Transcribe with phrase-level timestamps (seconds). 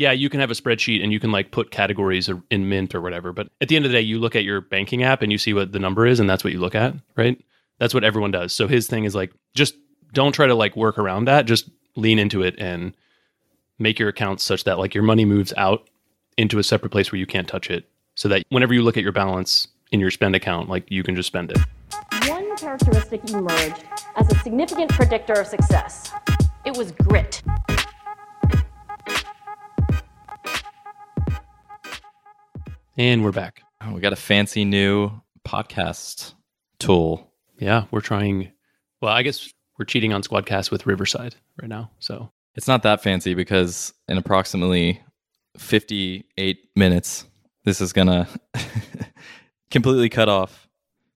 [0.00, 3.02] yeah, you can have a spreadsheet and you can like put categories in Mint or
[3.02, 3.34] whatever.
[3.34, 5.36] But at the end of the day, you look at your banking app and you
[5.36, 7.38] see what the number is, and that's what you look at, right?
[7.78, 8.54] That's what everyone does.
[8.54, 9.74] So his thing is like, just
[10.14, 11.44] don't try to like work around that.
[11.44, 12.94] Just lean into it and
[13.78, 15.86] make your accounts such that like your money moves out
[16.38, 19.02] into a separate place where you can't touch it, so that whenever you look at
[19.02, 21.58] your balance in your spend account, like you can just spend it.
[22.26, 23.84] One characteristic emerged
[24.16, 26.10] as a significant predictor of success.
[26.64, 27.42] It was grit.
[33.00, 33.62] And we're back.
[33.80, 35.10] Oh, we got a fancy new
[35.48, 36.34] podcast
[36.78, 37.32] tool.
[37.58, 38.52] Yeah, we're trying.
[39.00, 41.90] Well, I guess we're cheating on Squadcast with Riverside right now.
[41.98, 45.00] So It's not that fancy because in approximately
[45.56, 47.24] 58 minutes,
[47.64, 48.28] this is going to
[49.70, 50.68] completely cut off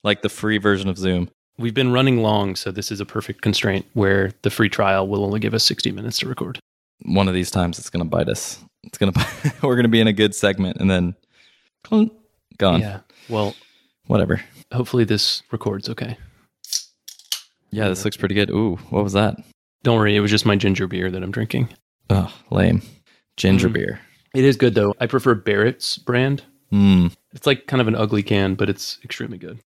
[0.02, 1.28] like the free version of Zoom.
[1.58, 5.22] we've been running long, so this is a perfect constraint where the free trial will
[5.22, 6.58] only give us 60 minutes to record.
[7.02, 8.58] One of these times it's going to bite us.
[8.84, 11.14] It's going to we're going to be in a good segment and then
[11.84, 12.12] clunk,
[12.58, 12.80] gone.
[12.80, 13.00] Yeah.
[13.28, 13.54] Well,
[14.06, 14.40] Whatever.
[14.72, 16.16] hopefully this records okay.
[17.70, 18.50] Yeah, this looks pretty good.
[18.50, 19.36] Ooh, what was that?
[19.82, 21.68] Don't worry, it was just my ginger beer that I'm drinking.
[22.10, 22.82] Oh, lame.
[23.36, 23.72] Ginger Mm.
[23.72, 24.00] beer.
[24.34, 24.94] It is good though.
[25.00, 26.42] I prefer Barritt's brand.
[26.70, 27.08] Hmm.
[27.32, 29.60] It's like kind of an ugly can, but it's extremely good.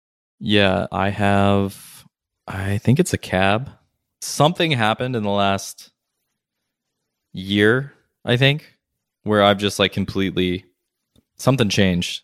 [0.40, 2.04] Yeah, I have.
[2.46, 3.70] I think it's a cab.
[4.20, 5.90] Something happened in the last
[7.32, 7.92] year,
[8.24, 8.74] I think,
[9.22, 10.64] where I've just like completely
[11.44, 12.22] something changed.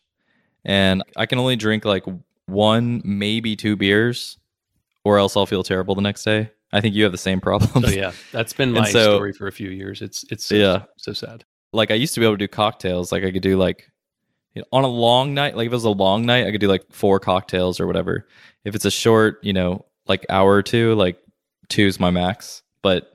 [0.64, 2.04] And I can only drink like
[2.46, 4.38] one, maybe two beers,
[5.04, 6.50] or else I'll feel terrible the next day.
[6.72, 7.84] I think you have the same problem.
[7.84, 10.02] So yeah, that's been my so- story for a few years.
[10.02, 10.82] It's it's so, Yeah.
[10.96, 11.44] so sad.
[11.72, 13.12] like I used to be able to do cocktails.
[13.12, 13.88] Like I could do like
[14.54, 16.60] you know, on a long night, like if it was a long night, I could
[16.60, 18.26] do like four cocktails or whatever.
[18.64, 21.18] If it's a short, you know, like hour or two, like
[21.68, 22.62] two is my max.
[22.82, 23.12] But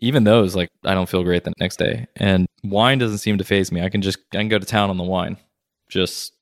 [0.00, 2.06] even those, like I don't feel great the next day.
[2.16, 3.82] And wine doesn't seem to phase me.
[3.82, 5.36] I can just I can go to town on the wine.
[5.88, 6.34] Just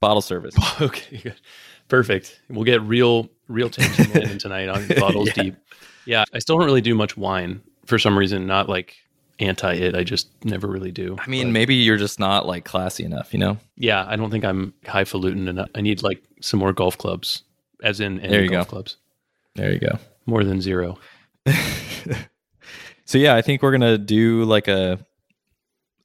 [0.00, 0.54] bottle service.
[0.80, 1.40] okay, good.
[1.88, 2.40] Perfect.
[2.48, 5.42] We'll get real real change in Landon tonight on bottles Yeah.
[5.42, 5.56] deep.
[6.06, 8.46] Yeah, I still don't really do much wine for some reason.
[8.46, 8.96] Not like
[9.38, 9.94] anti it.
[9.94, 11.16] I just never really do.
[11.20, 13.58] I mean, But, maybe you're just not like classy enough, you know?
[13.76, 15.68] yeah, I don't think I'm highfalutin enough.
[15.74, 17.42] I need like some more golf clubs,
[17.82, 18.70] as in any There you golf go.
[18.70, 18.96] clubs,
[19.56, 19.98] There you go.
[20.26, 20.98] more than zero.
[23.04, 24.98] So yeah, I think we're gonna do like a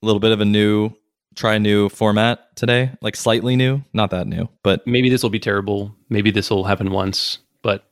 [0.02, 0.92] little bit of a new
[1.38, 5.30] try a new format today, like slightly new, not that new, but Maybe this will
[5.30, 5.96] be terrible.
[6.10, 7.86] Maybe this will happen once, but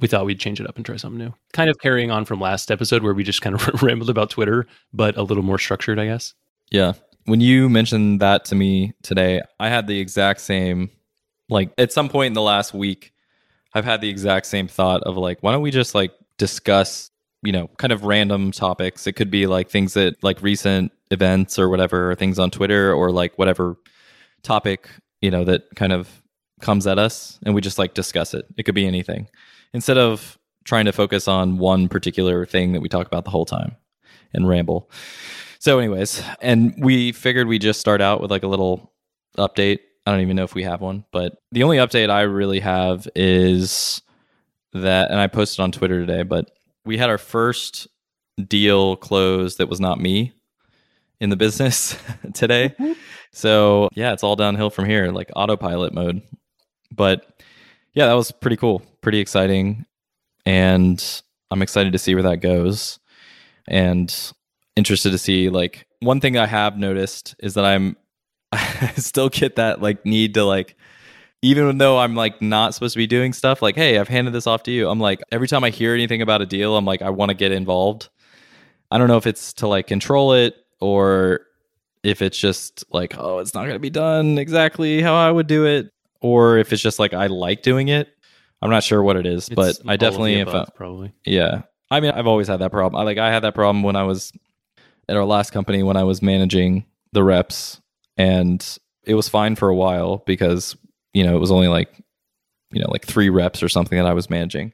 [0.00, 1.34] we thought we'd change it up and try something new.
[1.52, 4.66] Kind of carrying on from last episode where we just kind of rambled about Twitter,
[4.92, 6.34] but a little more structured, I guess.
[6.70, 6.94] yeah.
[7.26, 10.90] When you mentioned that to me today, I had the exact same
[11.50, 13.12] like at some point in the last week,
[13.74, 17.10] I've had the exact same thought of like, why don't we just like discuss,
[17.42, 19.06] you know, kind of random topics.
[19.06, 23.10] It could be like things that like recent events or whatever, things on Twitter or
[23.10, 23.76] like whatever
[24.42, 24.88] topic,
[25.20, 26.22] you know, that kind of
[26.60, 28.44] comes at us and we just like discuss it.
[28.56, 29.28] It could be anything.
[29.72, 33.46] Instead of trying to focus on one particular thing that we talk about the whole
[33.46, 33.76] time
[34.32, 34.90] and ramble.
[35.58, 38.92] So anyways, and we figured we just start out with like a little
[39.36, 39.80] update.
[40.06, 43.08] I don't even know if we have one, but the only update I really have
[43.14, 44.02] is
[44.72, 46.50] that and I posted on Twitter today, but
[46.84, 47.88] we had our first
[48.46, 50.32] deal closed that was not me
[51.20, 51.96] in the business
[52.34, 52.74] today.
[52.78, 52.92] Mm-hmm.
[53.32, 56.22] So yeah, it's all downhill from here, like autopilot mode.
[56.90, 57.42] But
[57.92, 59.86] yeah, that was pretty cool, pretty exciting.
[60.46, 61.02] And
[61.50, 62.98] I'm excited to see where that goes.
[63.68, 64.12] And
[64.76, 67.96] interested to see like one thing I have noticed is that I'm
[68.52, 70.76] I still get that like need to like
[71.42, 74.46] even though I'm like not supposed to be doing stuff like hey I've handed this
[74.46, 77.02] off to you I'm like every time I hear anything about a deal I'm like
[77.02, 78.08] I want to get involved
[78.90, 81.40] I don't know if it's to like control it or
[82.02, 85.46] if it's just like oh it's not going to be done exactly how I would
[85.46, 88.08] do it or if it's just like I like doing it
[88.62, 91.12] I'm not sure what it is but It's all I definitely have above, probably.
[91.24, 91.62] yeah.
[91.90, 93.00] I mean, I've always had that problem.
[93.00, 94.32] I like I had that problem when I was
[95.08, 97.80] at our last company when I was managing the reps
[98.16, 98.64] and
[99.04, 100.76] it was fine for a while because,
[101.14, 101.92] you know, it was only like
[102.72, 104.72] you know, like 3 reps or something that I was managing.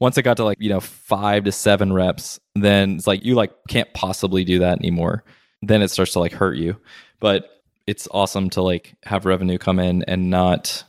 [0.00, 3.34] Once it got to like, you know, 5 to 7 reps, then it's like you
[3.34, 5.22] like can't possibly do that anymore.
[5.66, 6.76] Then it starts to like hurt you.
[7.20, 10.84] But it's awesome to like have revenue come in and not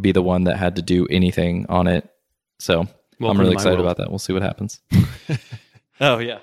[0.00, 2.08] be the one that had to do anything on it.
[2.58, 2.86] So
[3.18, 3.86] Welcome I'm really excited world.
[3.86, 4.10] about that.
[4.10, 4.80] We'll see what happens.
[6.00, 6.38] oh yeah,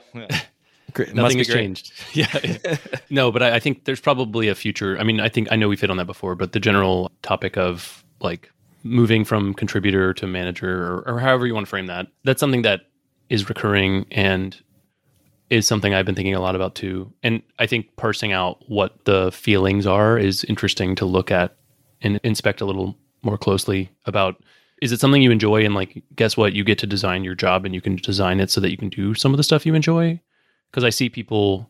[0.94, 1.10] Great.
[1.10, 1.58] It must Nothing has great.
[1.58, 1.94] changed.
[2.14, 2.78] yeah.
[3.10, 4.98] no, but I, I think there's probably a future.
[5.00, 7.58] I mean, I think I know we've hit on that before, but the general topic
[7.58, 8.52] of like
[8.84, 12.64] moving from contributor to manager or, or however you want to frame that, that's something
[12.64, 12.81] that
[13.30, 14.62] is recurring and
[15.54, 17.14] is something I've been thinking a lot about too.
[17.22, 21.56] And I think parsing out what the feelings are is interesting to look at
[22.02, 24.44] and inspect a little more closely about
[24.82, 25.64] is it something you enjoy?
[25.64, 26.54] And like guess what?
[26.54, 28.90] You get to design your job and you can design it so that you can
[28.90, 30.20] do some of the stuff you enjoy.
[30.72, 31.70] Because I see people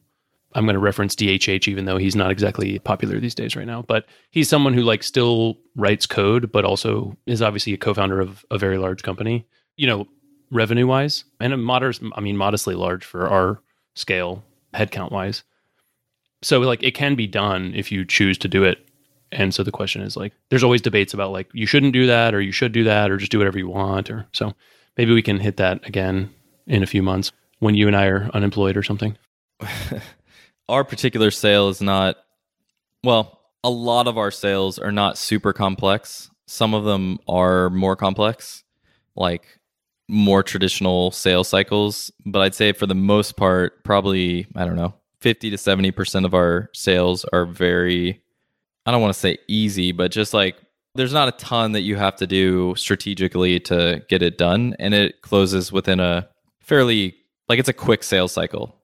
[0.56, 3.82] I'm going to reference DHH even though he's not exactly popular these days right now
[3.82, 8.46] but he's someone who like still writes code but also is obviously a co-founder of
[8.52, 9.48] a very large company
[9.78, 10.08] you know
[10.52, 13.64] revenue wise and a modest I mean modestly large for our
[13.96, 14.44] scale
[14.74, 15.44] headcount wise
[16.42, 18.88] so like it can be done if you choose to do it
[19.32, 22.34] and so the question is like there's always debates about like you shouldn't do that
[22.34, 24.54] or you should do that or just do whatever you want or so
[24.98, 26.30] maybe we can hit that again
[26.68, 29.18] in a few months when you and I are unemployed or something.
[30.70, 32.18] our particular sale is not
[33.04, 36.30] well, a lot of our sales are not super complex.
[36.48, 38.64] Some of them are more complex,
[39.16, 39.60] like
[40.14, 44.94] more traditional sales cycles, but I'd say for the most part probably, I don't know,
[45.20, 48.22] 50 to 70% of our sales are very
[48.86, 50.58] I don't want to say easy, but just like
[50.96, 54.76] there's not a ton that you have to do strategically to get it done.
[54.78, 56.28] And it closes within a
[56.60, 57.16] fairly,
[57.48, 58.76] like it's a quick sales cycle.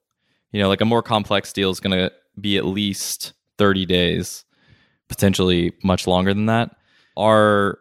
[0.51, 4.45] You know, like a more complex deal is going to be at least 30 days,
[5.09, 6.75] potentially much longer than that.
[7.17, 7.77] Our,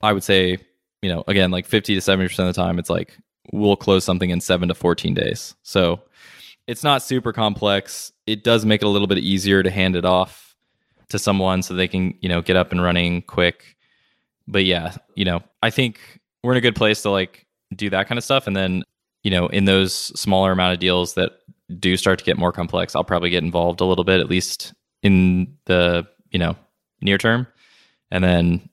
[0.00, 0.58] I would say,
[1.06, 3.16] you know, again, like 50 to 70% of the time, it's like
[3.52, 5.54] we'll close something in seven to 14 days.
[5.62, 6.02] So
[6.66, 8.10] it's not super complex.
[8.26, 10.56] It does make it a little bit easier to hand it off
[11.10, 13.76] to someone so they can, you know, get up and running quick.
[14.48, 16.00] But yeah, you know, I think
[16.42, 18.48] we're in a good place to like do that kind of stuff.
[18.48, 18.82] And then,
[19.22, 21.34] you know, in those smaller amount of deals that
[21.78, 24.74] do start to get more complex, I'll probably get involved a little bit, at least
[25.04, 26.56] in the, you know,
[27.00, 27.46] near term.
[28.10, 28.68] And then,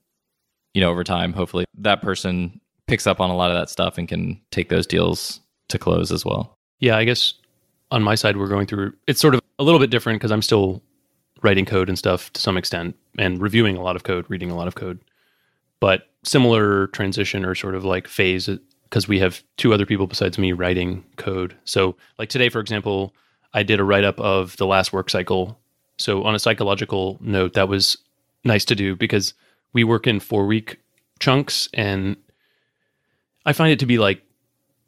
[0.74, 3.96] you know, over time, hopefully that person picks up on a lot of that stuff
[3.96, 6.56] and can take those deals to close as well.
[6.80, 7.34] Yeah, I guess
[7.90, 10.42] on my side, we're going through it's sort of a little bit different because I'm
[10.42, 10.82] still
[11.42, 14.56] writing code and stuff to some extent and reviewing a lot of code, reading a
[14.56, 14.98] lot of code.
[15.80, 18.48] But similar transition or sort of like phase
[18.84, 21.54] because we have two other people besides me writing code.
[21.64, 23.14] So, like today, for example,
[23.52, 25.58] I did a write up of the last work cycle.
[25.98, 27.98] So, on a psychological note, that was
[28.44, 29.34] nice to do because
[29.74, 30.78] we work in four week
[31.18, 32.16] chunks and
[33.44, 34.22] I find it to be like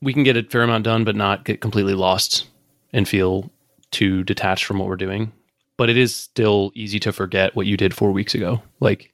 [0.01, 2.47] we can get a fair amount done, but not get completely lost
[2.93, 3.51] and feel
[3.91, 5.33] too detached from what we're doing
[5.77, 8.63] but it is still easy to forget what you did four weeks ago.
[8.81, 9.13] Like,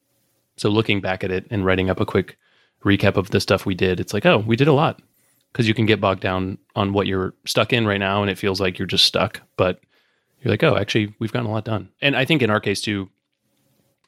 [0.56, 2.38] so looking back at it and writing up a quick
[2.84, 5.00] recap of the stuff we did, it's like, oh, we did a lot
[5.52, 8.38] because you can get bogged down on what you're stuck in right now and it
[8.38, 9.40] feels like you're just stuck.
[9.56, 9.80] But
[10.40, 11.88] you're like, oh, actually, we've gotten a lot done.
[12.00, 13.08] And I think in our case, too,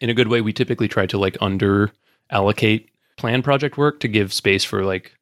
[0.00, 1.92] in a good way, we typically try to like under
[2.30, 5.14] allocate plan project work to give space for like,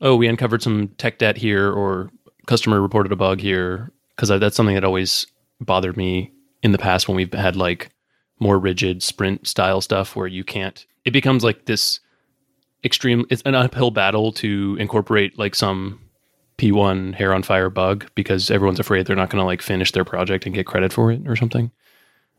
[0.00, 2.10] oh, we uncovered some tech debt here or
[2.46, 3.92] customer reported a bug here.
[4.16, 5.26] Cause that's something that always
[5.60, 6.32] bothered me
[6.62, 7.90] in the past when we've had like
[8.38, 12.00] more rigid sprint style stuff where you can't it becomes like this
[12.84, 16.00] extreme it's an uphill battle to incorporate like some
[16.58, 20.04] P1 hair on fire bug because everyone's afraid they're not going to like finish their
[20.04, 21.70] project and get credit for it or something,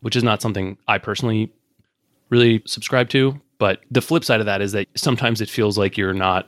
[0.01, 1.51] which is not something I personally
[2.29, 3.39] really subscribe to.
[3.57, 6.47] But the flip side of that is that sometimes it feels like you're not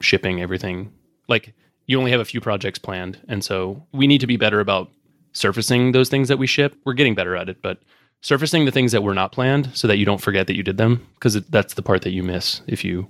[0.00, 0.92] shipping everything.
[1.28, 1.54] Like
[1.86, 3.20] you only have a few projects planned.
[3.28, 4.90] And so we need to be better about
[5.32, 6.76] surfacing those things that we ship.
[6.84, 7.80] We're getting better at it, but
[8.20, 10.78] surfacing the things that were not planned so that you don't forget that you did
[10.78, 13.08] them because that's the part that you miss if you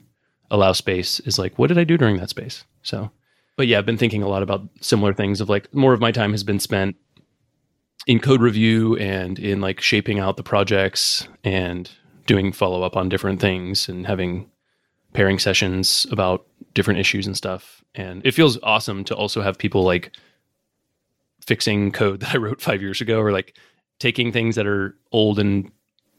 [0.50, 2.64] allow space is like what did I do during that space?
[2.82, 3.10] So
[3.56, 6.10] but yeah, I've been thinking a lot about similar things of like more of my
[6.10, 6.96] time has been spent
[8.06, 11.90] in code review and in like shaping out the projects and
[12.26, 14.50] doing follow up on different things and having
[15.12, 17.82] pairing sessions about different issues and stuff.
[17.94, 20.14] And it feels awesome to also have people like
[21.40, 23.56] fixing code that I wrote five years ago, or like
[23.99, 25.70] taking things that are old and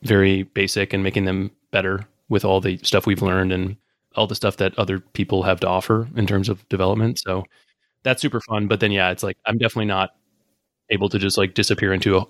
[0.04, 3.76] very basic and making them better with all the stuff we've learned and
[4.16, 7.20] all the stuff that other people have to offer in terms of development.
[7.20, 7.44] So
[8.04, 8.68] that's super fun.
[8.68, 10.12] But then, yeah, it's like I'm definitely not
[10.90, 12.26] able to just like disappear into a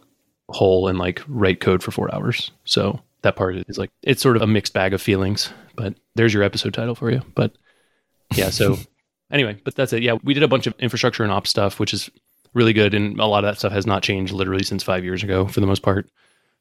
[0.50, 2.52] hole and like write code for four hours.
[2.66, 5.52] So that part is like it's sort of a mixed bag of feelings.
[5.76, 7.22] But there's your episode title for you.
[7.36, 7.54] But
[8.36, 8.78] yeah, so
[9.32, 10.04] anyway, but that's it.
[10.04, 12.10] Yeah, we did a bunch of infrastructure and ops stuff, which is
[12.54, 12.94] really good.
[12.94, 15.60] And a lot of that stuff has not changed literally since five years ago for
[15.60, 16.10] the most part.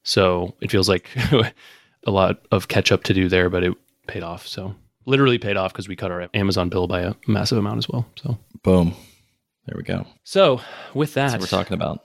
[0.03, 1.09] So it feels like
[2.07, 3.75] a lot of catch up to do there, but it
[4.07, 4.47] paid off.
[4.47, 4.75] So
[5.07, 8.07] literally paid off because we cut our Amazon bill by a massive amount as well.
[8.17, 8.95] So boom.
[9.67, 10.07] There we go.
[10.25, 10.61] So
[10.95, 12.05] with that, we're talking about.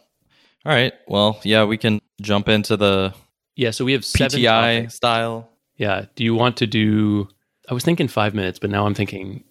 [0.66, 0.94] All right.
[1.08, 3.14] Well, yeah, we can jump into the
[3.56, 3.72] yeah.
[3.72, 4.96] So we have seven PTI topics.
[4.96, 5.50] style.
[5.78, 6.06] Yeah.
[6.16, 7.28] Do you want to do?
[7.70, 9.44] I was thinking five minutes, but now I'm thinking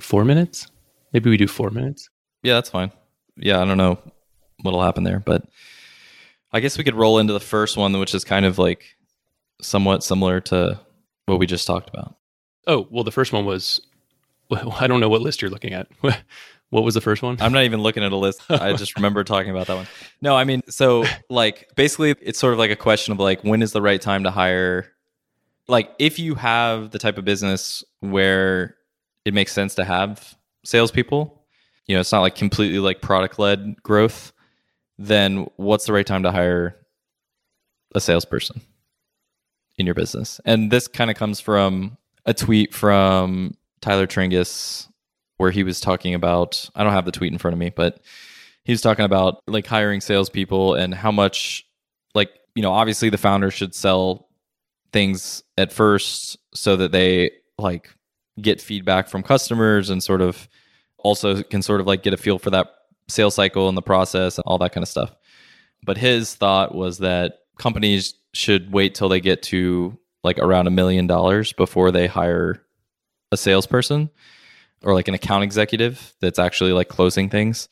[0.00, 0.68] four minutes.
[1.12, 2.08] Maybe we do four minutes.
[2.42, 2.92] Yeah, that's fine
[3.38, 3.98] yeah, I don't know
[4.62, 5.44] what'll happen there, but
[6.52, 8.96] I guess we could roll into the first one, which is kind of like
[9.60, 10.80] somewhat similar to
[11.26, 12.16] what we just talked about.
[12.66, 13.80] Oh, well, the first one was,
[14.50, 15.88] well, I don't know what list you're looking at.
[16.70, 17.38] what was the first one?
[17.40, 18.42] I'm not even looking at a list.
[18.50, 19.86] I just remember talking about that one.
[20.20, 23.62] No, I mean, so like basically it's sort of like a question of like when
[23.62, 24.92] is the right time to hire
[25.68, 28.76] like if you have the type of business where
[29.24, 30.34] it makes sense to have
[30.64, 31.44] salespeople,
[31.86, 34.32] you know, it's not like completely like product led growth,
[34.98, 36.76] then what's the right time to hire
[37.94, 38.60] a salesperson
[39.76, 40.40] in your business?
[40.44, 44.88] And this kind of comes from a tweet from Tyler Tringas
[45.38, 48.00] where he was talking about I don't have the tweet in front of me, but
[48.64, 51.64] he was talking about like hiring salespeople and how much
[52.14, 54.28] like, you know, obviously the founder should sell
[54.92, 57.94] things at first so that they like
[58.40, 60.48] get feedback from customers and sort of
[60.98, 62.68] also can sort of like get a feel for that
[63.08, 65.14] sales cycle and the process and all that kind of stuff.
[65.84, 70.70] But his thought was that companies should wait till they get to like around a
[70.70, 72.62] million dollars before they hire
[73.32, 74.10] a salesperson
[74.82, 77.68] or like an account executive that's actually like closing things.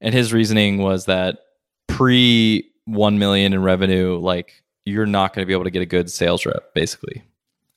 [0.00, 1.38] And his reasoning was that
[1.86, 5.86] pre 1 million in revenue, like you're not going to be able to get a
[5.86, 7.22] good sales rep basically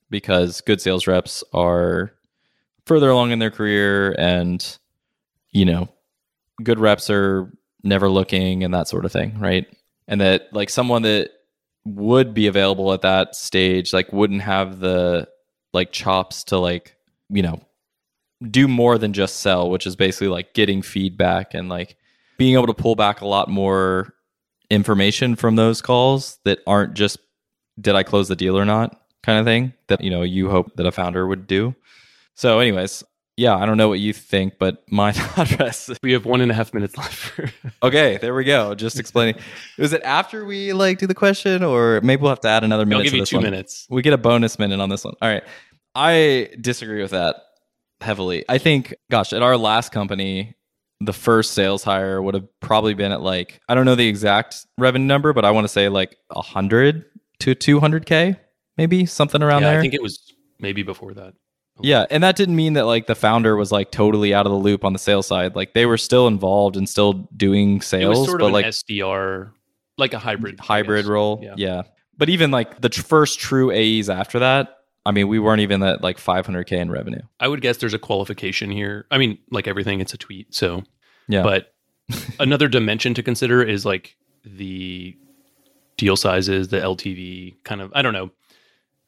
[0.10, 2.12] because good sales reps are
[2.86, 4.78] further along in their career and
[5.52, 5.90] you know
[6.64, 7.52] good reps are
[7.84, 9.68] never looking and that sort of thing right
[10.08, 11.30] and that like someone that
[11.86, 15.28] would be available at that stage like wouldn't have the
[15.74, 16.96] like chops to like
[17.30, 17.62] you know
[18.51, 21.98] do more than just sell which is basically like getting feedback and like
[22.38, 24.13] being able to pull back a lot more
[24.70, 27.17] information from those calls that aren't just
[27.79, 30.75] did I close the deal or not kind of thing that you know you hope
[30.75, 31.75] that a founder would do.
[32.34, 33.03] So, anyways,
[33.36, 35.98] yeah, I don't know what you think, but my thought process.
[36.03, 37.39] We have one and a half minutes left.
[37.84, 38.74] okay, there we go.
[38.75, 39.36] Just explaining.
[39.77, 42.86] Was it after we like do the question, or maybe we'll have to add another
[42.86, 42.98] minute?
[42.98, 43.44] I'll give to you this two one.
[43.44, 43.88] minutes.
[43.89, 45.15] We get a bonus minute on this one.
[45.22, 45.44] All right.
[45.94, 47.36] I disagree with that
[48.01, 48.46] heavily.
[48.48, 50.56] I think, gosh, at our last company,
[51.00, 54.66] the first sales hire would have probably been at like I don't know the exact
[54.77, 57.06] revenue number, but I want to say like a hundred
[57.39, 58.36] to two hundred k,
[58.77, 59.80] maybe something around yeah, there.
[59.80, 61.34] I think it was maybe before that.
[61.82, 64.58] yeah, and that didn't mean that like the founder was like totally out of the
[64.58, 65.56] loop on the sales side.
[65.56, 68.18] Like they were still involved and still doing sales.
[68.18, 69.51] It was sort but of an like SDR,
[69.98, 71.39] like a hybrid hybrid role.
[71.44, 71.54] Yeah.
[71.58, 71.82] Yeah.
[72.18, 74.77] But even like the tr- first true AEs after that,
[75.08, 77.22] I mean, we weren't even at like 500k in revenue.
[77.40, 79.06] I would guess there's a qualification here.
[79.10, 80.54] I mean, like everything, it's a tweet.
[80.54, 80.84] So,
[81.30, 81.44] Yeah.
[81.44, 81.74] but
[82.42, 85.16] another dimension to consider is like the
[85.96, 88.32] deal sizes, the LTV kind of, I don't know.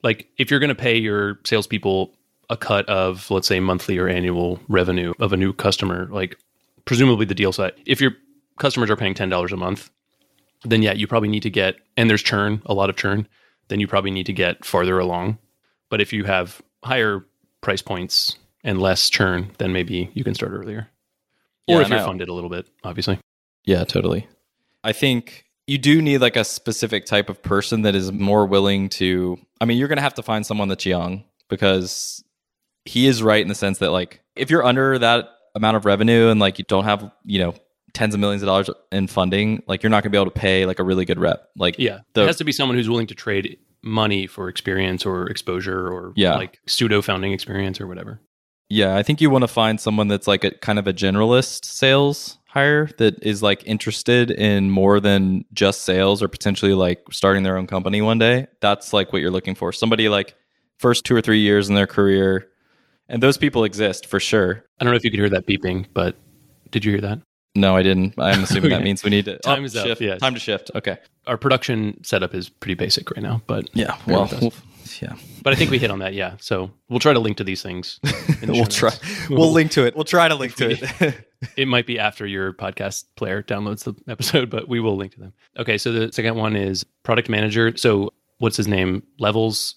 [0.01, 2.13] Like if you're going to pay your salespeople
[2.49, 6.37] a cut of, let's say, monthly or annual revenue of a new customer, like
[6.85, 8.11] presumably the deal size, if your
[8.57, 9.89] customers are paying $10 a month,
[10.63, 13.27] then yeah, you probably need to get, and there's churn, a lot of churn,
[13.67, 15.37] then you probably need to get farther along.
[15.89, 17.25] But if you have higher
[17.61, 20.89] price points and less churn, then maybe you can start earlier.
[21.67, 23.19] Or Yeah, if you're I- funded a little bit, obviously.
[23.65, 24.27] Yeah, totally.
[24.83, 28.89] I think you do need like a specific type of person that is more willing
[28.89, 29.37] to.
[29.61, 32.23] I mean, you're going to have to find someone that's young because
[32.85, 36.29] he is right in the sense that like if you're under that amount of revenue
[36.29, 37.53] and like you don't have, you know,
[37.93, 40.39] tens of millions of dollars in funding, like you're not going to be able to
[40.39, 41.49] pay like a really good rep.
[41.57, 41.99] Like Yeah.
[42.13, 45.87] The- it has to be someone who's willing to trade money for experience or exposure
[45.87, 46.35] or Yeah.
[46.35, 48.19] like pseudo founding experience or whatever.
[48.69, 51.65] Yeah, I think you want to find someone that's like a kind of a generalist
[51.65, 57.43] sales hire that is like interested in more than just sales or potentially like starting
[57.43, 58.47] their own company one day.
[58.61, 59.71] That's like what you're looking for.
[59.71, 60.35] Somebody like
[60.77, 62.47] first 2 or 3 years in their career.
[63.07, 64.63] And those people exist for sure.
[64.79, 66.15] I don't know if you could hear that beeping, but
[66.69, 67.19] did you hear that?
[67.55, 68.13] No, I didn't.
[68.17, 70.01] I'm assuming that means we need to Time oh, is up, shift.
[70.01, 70.19] yes.
[70.21, 70.71] Time to shift.
[70.75, 70.97] Okay.
[71.27, 73.97] Our production setup is pretty basic right now, but Yeah.
[74.07, 74.53] Well, we'll-
[75.01, 75.13] yeah.
[75.43, 76.13] but I think we hit on that.
[76.13, 76.35] Yeah.
[76.39, 77.99] So we'll try to link to these things.
[78.41, 78.89] in the We'll try.
[78.89, 79.29] notes.
[79.29, 79.95] We'll link to it.
[79.95, 81.15] We'll try to link to it.
[81.55, 85.21] It might be after your podcast player downloads the episode, but we will link to
[85.21, 85.31] them.
[85.57, 87.77] Okay, so the second one is product manager.
[87.77, 89.03] So what's his name?
[89.19, 89.75] Levels,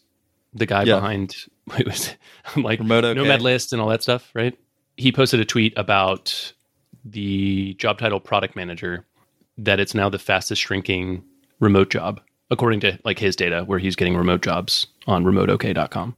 [0.52, 0.96] the guy Yeah.
[0.96, 1.36] behind
[1.66, 2.12] what was?
[2.56, 3.20] I'm like Remote OK.
[3.20, 4.58] Nomad List and all that stuff, right?
[4.96, 6.52] He posted a tweet about
[7.04, 9.04] the job title product manager
[9.58, 11.22] that it's now the fastest shrinking
[11.60, 16.14] remote job according to like his data where he's getting remote jobs on remoteok.com.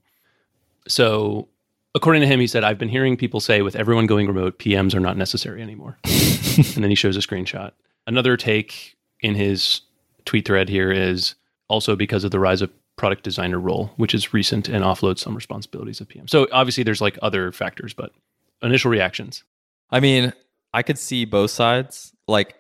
[0.89, 1.49] So
[1.95, 4.95] according to him, he said, I've been hearing people say with everyone going remote, PMs
[4.95, 5.97] are not necessary anymore.
[6.05, 7.71] and then he shows a screenshot.
[8.07, 9.83] Another take in his
[10.25, 11.37] tweet thread here is
[11.69, 15.35] also because of the rise of product designer role, which is recent and offloads some
[15.35, 16.29] responsibilities of PM.
[16.29, 18.13] So obviously there's like other factors, but
[18.61, 19.45] initial reactions.
[19.91, 20.33] I mean,
[20.75, 22.13] I could see both sides.
[22.27, 22.57] Like,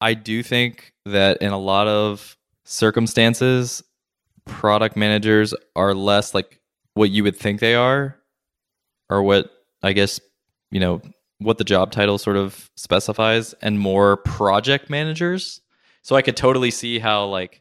[0.00, 3.84] I do think that in a lot of circumstances,
[4.46, 6.58] product managers are less like
[6.94, 8.16] what you would think they are,
[9.10, 9.50] or what
[9.82, 10.20] I guess,
[10.70, 11.02] you know,
[11.38, 15.60] what the job title sort of specifies, and more project managers.
[16.02, 17.60] So I could totally see how, like,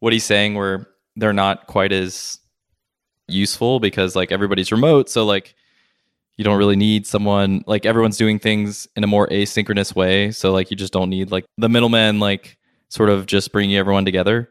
[0.00, 2.38] what he's saying, where they're not quite as
[3.28, 5.08] useful because, like, everybody's remote.
[5.08, 5.54] So, like,
[6.40, 10.30] you don't really need someone like everyone's doing things in a more asynchronous way.
[10.30, 12.56] So like you just don't need like the middleman like
[12.88, 14.50] sort of just bringing everyone together.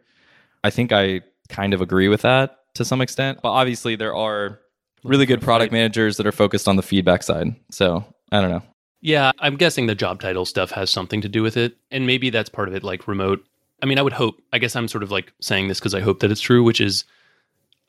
[0.63, 3.39] I think i kind of agree with that to some extent.
[3.41, 4.59] But obviously there are
[5.03, 7.55] really good product managers that are focused on the feedback side.
[7.71, 8.61] So i don't know.
[9.01, 11.75] Yeah, I'm guessing the job title stuff has something to do with it.
[11.89, 13.43] And maybe that's part of it, like remote.
[13.81, 16.01] I mean, I would hope, I guess I'm sort of like saying this because I
[16.01, 17.03] hope that it's true, which is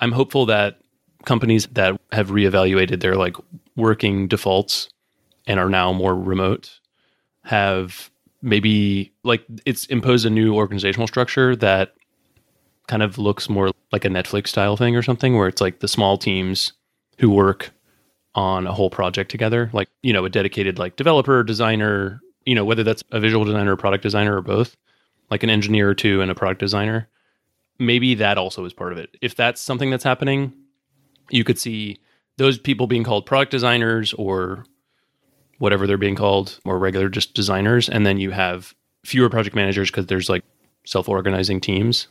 [0.00, 0.78] I'm hopeful that
[1.26, 3.36] companies that have reevaluated their like
[3.76, 4.88] working defaults
[5.46, 6.80] and are now more remote
[7.44, 8.10] have
[8.42, 11.94] maybe like it's imposed a new organizational structure that
[12.86, 15.88] kind of looks more like a Netflix style thing or something where it's like the
[15.88, 16.72] small teams
[17.18, 17.70] who work
[18.34, 22.64] on a whole project together like you know a dedicated like developer designer you know
[22.64, 24.76] whether that's a visual designer or product designer or both
[25.30, 27.08] like an engineer or two and a product designer
[27.78, 29.16] maybe that also is part of it.
[29.22, 30.52] If that's something that's happening
[31.30, 31.98] you could see
[32.40, 34.64] those people being called product designers or
[35.58, 39.90] whatever they're being called or regular just designers and then you have fewer project managers
[39.90, 40.42] because there's like
[40.86, 42.08] self-organizing teams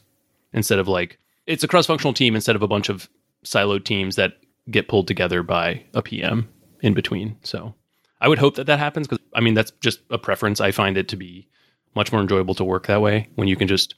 [0.54, 1.18] instead of like
[1.48, 3.10] it's a cross-functional team instead of a bunch of
[3.44, 4.34] siloed teams that
[4.70, 6.48] get pulled together by a PM
[6.82, 7.36] in between.
[7.42, 7.74] So
[8.22, 10.62] I would hope that that happens because I mean that's just a preference.
[10.62, 11.48] I find it to be
[11.96, 13.96] much more enjoyable to work that way when you can just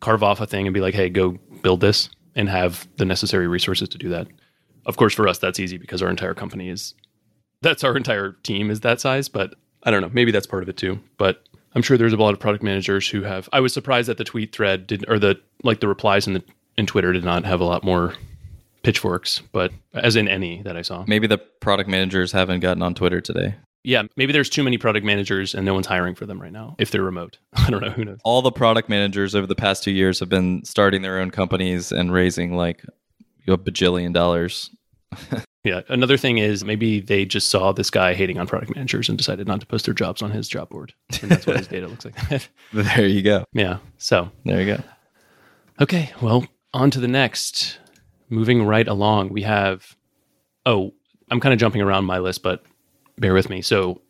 [0.00, 3.48] carve off a thing and be like, "Hey, go build this," and have the necessary
[3.48, 4.26] resources to do that.
[4.86, 6.94] Of course, for us that's easy because our entire company is
[7.62, 9.28] that's our entire team is that size.
[9.28, 11.00] But I don't know, maybe that's part of it too.
[11.18, 11.42] But
[11.74, 13.48] I'm sure there's a lot of product managers who have.
[13.52, 16.42] I was surprised that the tweet thread did or the like the replies in the
[16.76, 18.14] in Twitter did not have a lot more
[18.82, 21.04] pitchforks, but as in any that I saw.
[21.06, 25.04] maybe the product managers haven't gotten on twitter today Yeah, maybe there's too many product
[25.04, 27.36] managers and no one's hiring for them right now if they're remote.
[27.54, 27.90] I don't know.
[27.90, 28.18] Who knows?
[28.24, 31.92] all the product managers over the past two years have been starting their own companies
[31.92, 32.82] and raising like
[33.48, 34.70] a bajillion dollars
[35.64, 35.82] Yeah.
[35.88, 39.46] Another thing is maybe they just saw this guy hating on product managers and decided
[39.46, 40.94] not to post their jobs on his job board.
[41.20, 42.48] And that's what his data looks like.
[42.72, 43.78] there you go yeah.
[43.98, 44.82] So, there you go
[45.80, 46.12] okay.
[46.22, 47.78] Well, on to the next.
[48.28, 49.96] Moving right along, we have.
[50.64, 50.94] Oh,
[51.30, 52.64] I'm kind of jumping around my list, but
[53.18, 53.60] bear with me.
[53.60, 54.00] So,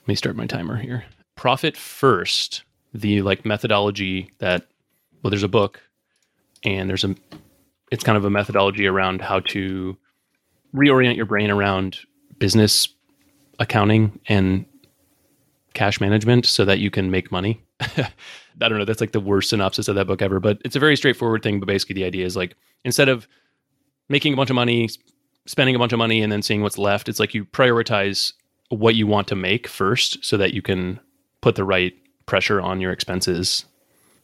[0.00, 1.04] let me start my timer here.
[1.36, 4.66] Profit first, the like methodology that,
[5.22, 5.80] well, there's a book
[6.64, 7.14] and there's a,
[7.90, 9.96] it's kind of a methodology around how to
[10.74, 11.98] reorient your brain around
[12.38, 12.88] business
[13.58, 14.64] accounting and
[15.74, 17.62] cash management so that you can make money.
[17.80, 18.84] I don't know.
[18.84, 21.60] That's like the worst synopsis of that book ever, but it's a very straightforward thing.
[21.60, 23.28] But basically, the idea is like instead of
[24.08, 24.88] making a bunch of money,
[25.46, 28.32] spending a bunch of money, and then seeing what's left, it's like you prioritize
[28.70, 30.98] what you want to make first so that you can
[31.40, 31.94] put the right
[32.26, 33.64] pressure on your expenses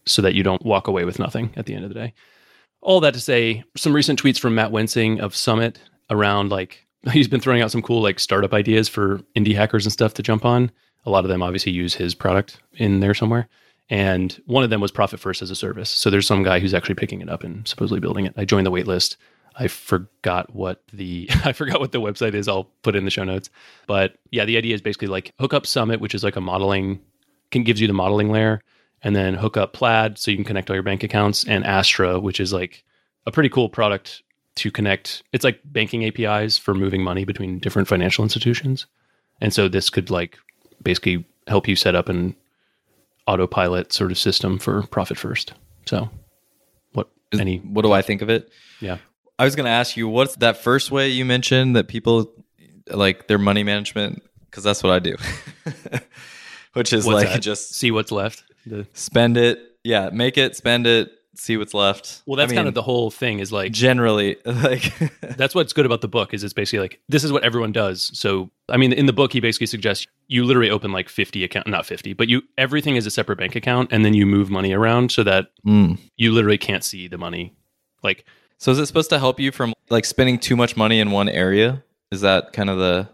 [0.06, 2.12] so that you don't walk away with nothing at the end of the day.
[2.84, 7.28] All that to say, some recent tweets from Matt Wensing of Summit around like he's
[7.28, 10.44] been throwing out some cool like startup ideas for indie hackers and stuff to jump
[10.44, 10.70] on.
[11.06, 13.48] A lot of them obviously use his product in there somewhere.
[13.90, 15.90] And one of them was Profit First as a service.
[15.90, 18.32] So there's some guy who's actually picking it up and supposedly building it.
[18.36, 19.18] I joined the wait list.
[19.56, 22.48] I forgot what the I forgot what the website is.
[22.48, 23.50] I'll put in the show notes.
[23.86, 27.00] But yeah, the idea is basically like hook up Summit, which is like a modeling
[27.50, 28.62] can gives you the modeling layer,
[29.04, 32.18] and then hook up Plaid so you can connect all your bank accounts, and Astra,
[32.18, 32.84] which is like
[33.26, 34.22] a pretty cool product
[34.56, 35.22] to connect.
[35.32, 38.86] It's like banking APIs for moving money between different financial institutions.
[39.40, 40.38] And so this could like
[40.82, 42.34] basically help you set up an
[43.26, 45.52] autopilot sort of system for profit first.
[45.86, 46.08] So
[46.92, 48.98] what Is- any what do i think of it yeah.
[49.38, 52.32] I was going to ask you, what's that first way you mentioned that people
[52.88, 54.22] like their money management?
[54.48, 55.16] Because that's what I do,
[56.74, 57.42] which is What's like that?
[57.42, 58.44] just see what's left.
[58.66, 59.58] The, spend it.
[59.84, 62.22] Yeah, make it, spend it, see what's left.
[62.26, 64.92] well, that's I kind of the whole thing is like generally like
[65.36, 68.16] that's what's good about the book is it's basically like this is what everyone does
[68.16, 71.66] so i mean in the book he basically suggests you literally open like 50 account
[71.66, 74.72] not 50 but you everything is a separate bank account and then you move money
[74.72, 75.98] around so that Mm.
[76.16, 77.52] you literally can't see the money
[78.04, 78.24] like
[78.58, 81.28] So is it supposed to help you from like spending too much money in one
[81.28, 81.82] area?
[82.12, 83.08] Is that kind of the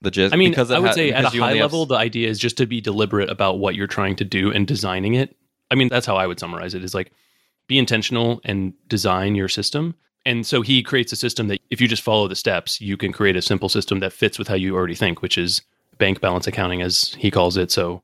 [0.00, 0.34] the gist?
[0.34, 2.28] i mean Because i would ha- say at a high only have level the idea
[2.28, 5.36] is just to be deliberate about what you're trying to do and designing it
[5.70, 7.12] i mean that's how i would summarize it is like
[7.66, 9.94] be intentional and design your system
[10.26, 13.12] and so he creates a system that if you just follow the steps you can
[13.12, 15.62] create a simple system that fits with how you already think which is
[15.98, 17.70] bank balance accounting as he calls it.
[17.70, 18.02] So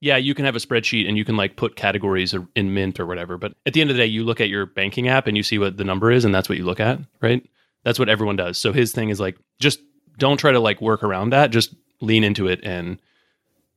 [0.00, 3.06] yeah, you can have a spreadsheet and you can like put categories in Mint or
[3.06, 3.38] whatever.
[3.38, 5.42] But at the end of the day, you look at your banking app and you
[5.42, 7.44] see what the number is, and that's what you look at, right?
[7.82, 8.58] That's what everyone does.
[8.58, 9.80] So his thing is like, just
[10.18, 11.50] don't try to like work around that.
[11.50, 12.98] Just lean into it and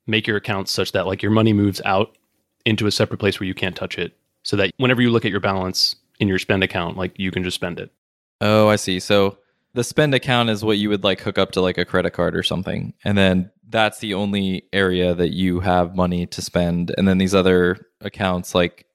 [0.07, 2.17] make your accounts such that like your money moves out
[2.65, 5.31] into a separate place where you can't touch it so that whenever you look at
[5.31, 7.91] your balance in your spend account, like you can just spend it.
[8.41, 8.99] Oh, I see.
[8.99, 9.37] So
[9.73, 12.35] the spend account is what you would like hook up to like a credit card
[12.35, 12.93] or something.
[13.03, 16.93] And then that's the only area that you have money to spend.
[16.97, 18.85] And then these other accounts like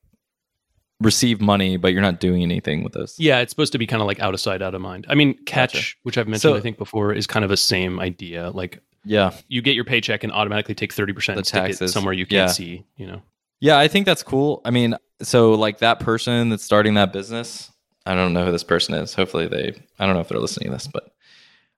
[1.05, 3.15] receive money, but you're not doing anything with those.
[3.19, 5.07] Yeah, it's supposed to be kind of like out of sight, out of mind.
[5.09, 5.97] I mean, Catch, gotcha.
[6.03, 8.51] which I've mentioned, so, I think before, is kind of a same idea.
[8.51, 11.77] Like, yeah, you get your paycheck and automatically take 30% and taxes.
[11.77, 12.53] stick it somewhere you can't yeah.
[12.53, 13.23] see, you know?
[13.61, 14.61] Yeah, I think that's cool.
[14.65, 17.71] I mean, so like that person that's starting that business,
[18.07, 19.15] I don't know who this person is.
[19.15, 21.15] Hopefully they I don't know if they're listening to this, but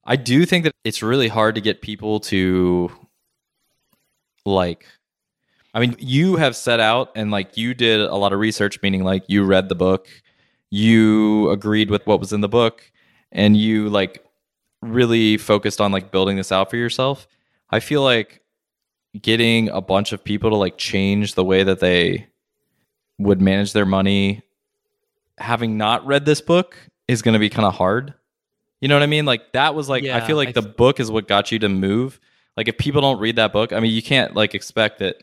[0.05, 2.91] I do think that it's really hard to get people to
[4.45, 4.87] like
[5.77, 9.05] I mean, you have set out and like you did a lot of research meaning
[9.05, 10.09] like you read the book,
[10.71, 12.91] you agreed with what was in the book
[13.31, 14.25] and you like
[14.81, 17.29] really focused on like building this out for yourself.
[17.69, 18.41] I feel like
[19.21, 22.27] getting a bunch of people to like change the way that they
[23.19, 24.43] would manage their money
[25.37, 26.75] having not read this book
[27.07, 28.15] is going to be kind of hard.
[28.81, 29.27] You know what I mean?
[29.27, 31.53] Like that was like yeah, I feel like I the th- book is what got
[31.53, 32.19] you to move.
[32.57, 35.23] Like if people don't read that book, I mean, you can't like expect that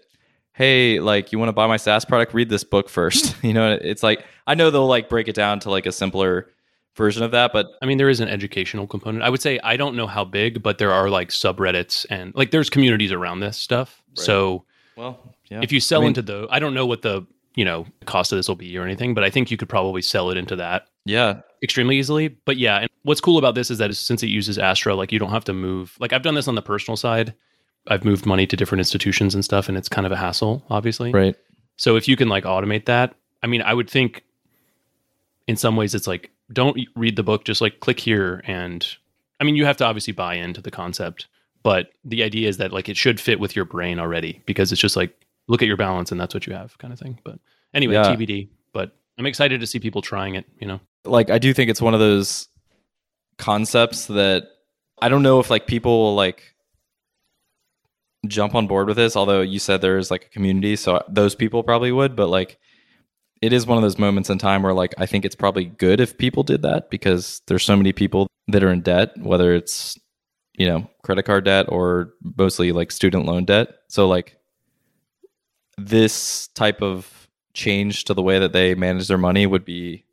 [0.54, 3.34] hey, like you want to buy my SaaS product, read this book first.
[3.34, 3.48] Hmm.
[3.48, 6.50] you know, it's like I know they'll like break it down to like a simpler
[6.96, 9.24] version of that, but I mean there is an educational component.
[9.24, 12.52] I would say I don't know how big, but there are like subreddits and like
[12.52, 14.02] there's communities around this stuff.
[14.10, 14.26] Right.
[14.26, 15.62] So well, yeah.
[15.62, 18.32] If you sell I mean, into the I don't know what the you know cost
[18.32, 20.56] of this will be or anything but i think you could probably sell it into
[20.56, 24.28] that yeah extremely easily but yeah and what's cool about this is that since it
[24.28, 26.98] uses astra like you don't have to move like i've done this on the personal
[26.98, 27.34] side
[27.88, 31.12] i've moved money to different institutions and stuff and it's kind of a hassle obviously.
[31.12, 31.36] Right.
[31.76, 34.24] So if you can like automate that i mean i would think
[35.48, 38.86] in some ways it's like don't read the book just like click here and
[39.40, 41.28] i mean you have to obviously buy into the concept
[41.64, 44.82] but the idea is that like it should fit with your brain already because it's
[44.82, 47.20] just like look at your balance and that's what you have kind of thing.
[47.24, 47.40] But
[47.74, 48.16] anyway yeah.
[48.16, 50.80] tbd but i'm excited to see people trying it you know?
[51.06, 52.48] Like i do think it's one of those
[53.38, 54.44] concepts that
[55.02, 56.53] i don't know if like people will like
[58.34, 61.64] jump on board with this although you said there's like a community so those people
[61.64, 62.60] probably would but like
[63.42, 66.00] it is one of those moments in time where like i think it's probably good
[66.00, 69.98] if people did that because there's so many people that are in debt whether it's
[70.58, 73.70] you know credit card debt or mostly like student loan debt.
[73.88, 74.38] So like
[75.78, 80.06] this type of change to the way that they manage their money would be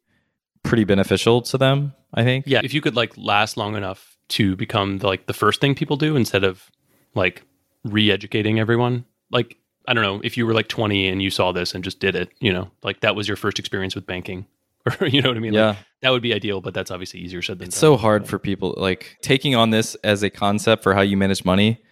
[0.63, 2.45] pretty beneficial to them i think.
[2.47, 5.75] Yeah if you could like last long enough to become the, like the first thing
[5.75, 6.71] people do instead of
[7.15, 7.43] like
[7.85, 9.57] re-educating everyone like
[9.89, 12.15] i don't know if you were like 20 and you saw this and just did
[12.15, 14.47] it you know like that was your first experience with banking
[15.01, 17.21] or you know what i mean yeah like, that would be ideal but that's obviously
[17.21, 17.81] easier said than it's done.
[17.81, 21.45] so hard for people like taking on this as a concept for how you manage
[21.45, 21.83] money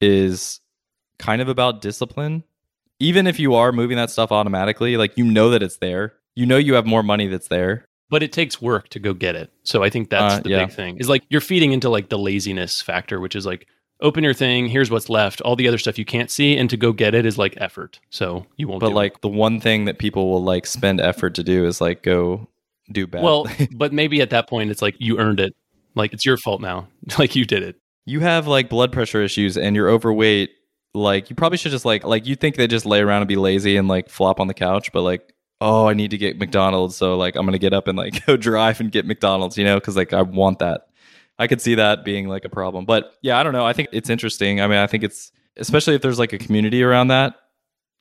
[0.00, 0.60] is
[1.18, 2.42] kind of about discipline
[2.98, 6.14] even if you are moving that stuff automatically, like you know that it's there.
[6.34, 7.84] You know you have more money that's there.
[8.08, 9.52] But it takes work to go get it.
[9.64, 10.66] So I think that's uh, the yeah.
[10.66, 10.98] big thing.
[10.98, 13.66] Is like you're feeding into like the laziness factor, which is like
[14.00, 15.40] open your thing, here's what's left.
[15.40, 17.98] All the other stuff you can't see and to go get it is like effort.
[18.10, 19.22] So you won't But like it.
[19.22, 22.48] the one thing that people will like spend effort to do is like go
[22.92, 23.22] do bad.
[23.22, 25.54] Well, but maybe at that point it's like you earned it.
[25.94, 26.88] Like it's your fault now.
[27.18, 27.76] like you did it.
[28.04, 30.50] You have like blood pressure issues and you're overweight
[30.94, 33.36] like you probably should just like like you think they just lay around and be
[33.36, 36.96] lazy and like flop on the couch, but like oh I need to get McDonald's,
[36.96, 39.74] so like I'm gonna get up and like go drive and get McDonald's, you know,
[39.76, 40.85] because like I want that.
[41.38, 43.66] I could see that being like a problem, but yeah, I don't know.
[43.66, 44.60] I think it's interesting.
[44.60, 47.34] I mean, I think it's especially if there's like a community around that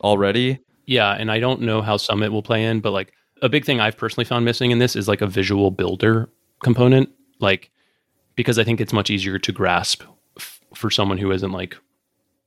[0.02, 0.60] already.
[0.86, 3.80] Yeah, and I don't know how Summit will play in, but like a big thing
[3.80, 6.30] I've personally found missing in this is like a visual builder
[6.64, 7.72] component, like
[8.36, 10.04] because I think it's much easier to grasp
[10.38, 11.78] f- for someone who isn't like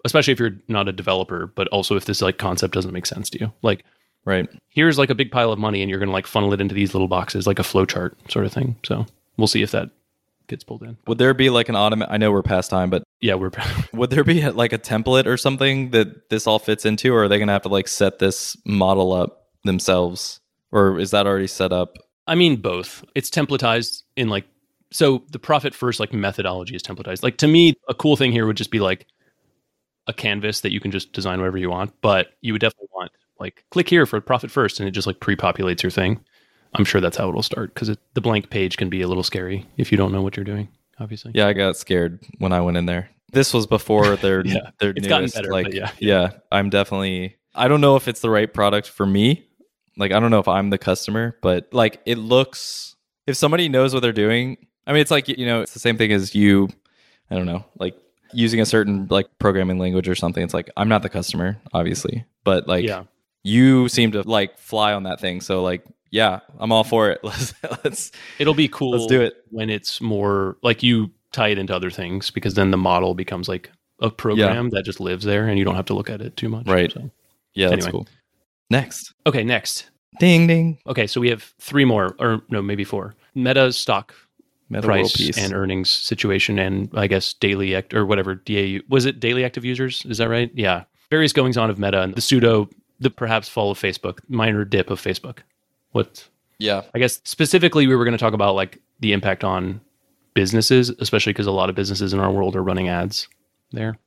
[0.05, 3.29] especially if you're not a developer, but also if this like concept doesn't make sense
[3.31, 3.53] to you.
[3.63, 3.85] Like,
[4.25, 6.61] right, here's like a big pile of money, and you're going to like funnel it
[6.61, 8.77] into these little boxes, like a flow chart sort of thing.
[8.85, 9.91] So we'll see if that
[10.49, 10.97] gets pulled in.
[11.07, 12.13] Would there be like an automatic?
[12.13, 13.51] I know we're past time, but yeah, we're.
[13.93, 17.29] would there be like a template or something that this all fits into, or are
[17.29, 20.41] they going to have to like set this model up themselves,
[20.73, 21.97] or is that already set up?
[22.27, 23.05] I mean, both.
[23.15, 24.47] It's templatized in like
[24.91, 27.23] so the profit first like methodology is templatized.
[27.23, 29.07] Like to me, a cool thing here would just be like
[30.07, 33.13] a canvas that you can just design whatever you want, but you would definitely want
[33.39, 36.21] like click here for profit first and it just like pre-populates your thing.
[36.75, 39.67] I'm sure that's how it'll start because the blank page can be a little scary
[39.77, 40.69] if you don't know what you're doing.
[41.01, 41.33] Obviously.
[41.35, 43.09] Yeah, I got scared when I went in there.
[43.33, 44.71] this was before their Yeah.
[44.81, 45.91] their It's newest, better, like yeah.
[46.01, 49.45] yeah i'm definitely i don't know if it's the right product for me
[49.99, 53.93] like i don't know if i'm the customer but like it looks if somebody knows
[53.93, 56.69] what they're doing i mean it's like you know it's the same thing as you
[57.31, 57.95] i don't know like
[58.33, 62.25] using a certain like programming language or something it's like i'm not the customer obviously
[62.45, 63.05] but like yeah.
[63.49, 67.19] You seem to like fly on that thing so like yeah i'm all for it
[67.25, 69.45] let's let's It'll be cool Let's do it.
[69.51, 73.49] when it's more like you tie it into other things because then the model becomes
[73.49, 76.37] like a program that just lives there and you don't have to look at it
[76.37, 76.67] too much.
[76.67, 76.93] Right.
[76.93, 77.11] So-
[77.55, 78.05] yeah that's Anyway.
[78.05, 78.09] cool
[78.71, 79.91] next Okay, next.
[80.21, 83.15] ding ding Okay, so we have three more, or no, maybe four.
[83.35, 84.15] Meta stock
[84.71, 89.19] Meta price and earnings situation, and I guess daily act or whatever DAU was it
[89.21, 90.05] daily active users?
[90.07, 90.51] Is that right?
[90.55, 92.69] Yeah, various goings on of Meta and the pseudo,
[93.01, 95.39] the perhaps fall of Facebook, minor dip of Facebook.
[95.93, 99.81] What yeah I guess specifically we were going to talk about like the impact on
[100.39, 103.27] businesses, especially because a lot of businesses in our world are running ads
[103.73, 103.99] there.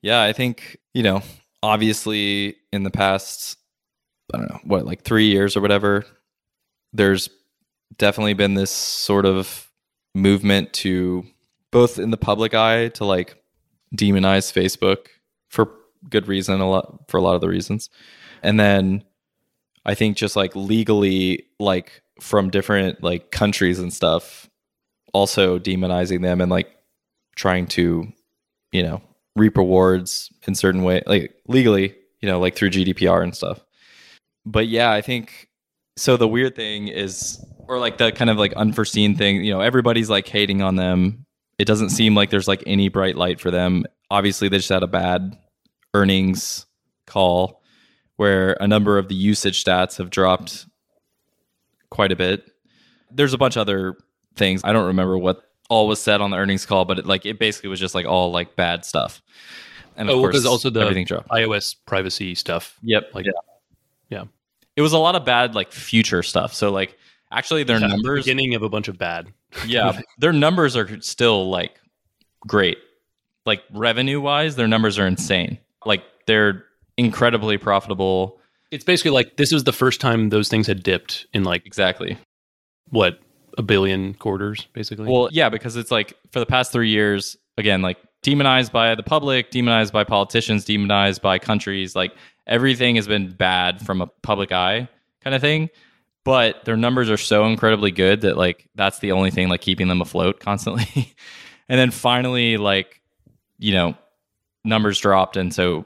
[0.00, 1.22] Yeah, I think, you know,
[1.60, 3.58] obviously in the past,
[4.32, 6.04] I don't know, what, like three years or whatever,
[6.92, 7.28] there's
[7.98, 9.70] definitely been this sort of
[10.14, 11.24] movement to
[11.72, 13.42] both in the public eye to like
[13.96, 15.06] demonize Facebook
[15.48, 15.68] for
[16.08, 17.90] good reason, a lot for a lot of the reasons.
[18.42, 19.04] And then
[19.84, 24.48] I think just like legally, like from different like countries and stuff,
[25.12, 26.74] also demonizing them and like
[27.36, 28.12] trying to,
[28.72, 29.02] you know,
[29.36, 33.64] reap rewards in certain way, like legally, you know, like through GDPR and stuff.
[34.44, 35.48] But yeah, I think
[35.96, 36.16] so.
[36.16, 40.10] The weird thing is, or like the kind of like unforeseen thing, you know, everybody's
[40.10, 41.24] like hating on them.
[41.58, 43.84] It doesn't seem like there's like any bright light for them.
[44.10, 45.38] Obviously, they just had a bad
[45.94, 46.66] earnings
[47.06, 47.61] call
[48.22, 50.66] where a number of the usage stats have dropped
[51.90, 52.48] quite a bit.
[53.10, 53.96] There's a bunch of other
[54.36, 54.60] things.
[54.62, 57.40] I don't remember what all was said on the earnings call, but it, like it
[57.40, 59.20] basically was just like all like bad stuff.
[59.96, 61.30] And of oh, course, also the everything dropped.
[61.30, 62.78] iOS privacy stuff.
[62.82, 63.10] Yep.
[63.12, 63.32] Like, yeah.
[64.08, 64.24] yeah.
[64.76, 66.54] It was a lot of bad like future stuff.
[66.54, 66.96] So like
[67.32, 69.32] actually their Yeah, numbers beginning of a bunch of bad.
[69.66, 71.72] yeah, their numbers are still like
[72.46, 72.78] great.
[73.44, 75.58] Like revenue wise, their numbers are insane.
[75.84, 78.38] Like they're incredibly profitable.
[78.70, 82.18] It's basically like this was the first time those things had dipped in like Exactly.
[82.90, 83.20] what
[83.58, 85.06] a billion quarters, basically.
[85.10, 89.02] Well, yeah, because it's like for the past three years, again, like demonized by the
[89.02, 91.94] public, demonized by politicians, demonized by countries.
[91.94, 92.14] Like
[92.46, 94.88] everything has been bad from a public eye
[95.22, 95.70] kind of thing.
[96.24, 99.88] But their numbers are so incredibly good that like that's the only thing like keeping
[99.88, 101.12] them afloat constantly.
[101.68, 103.00] and then finally, like,
[103.58, 103.96] you know,
[104.64, 105.84] numbers dropped, and so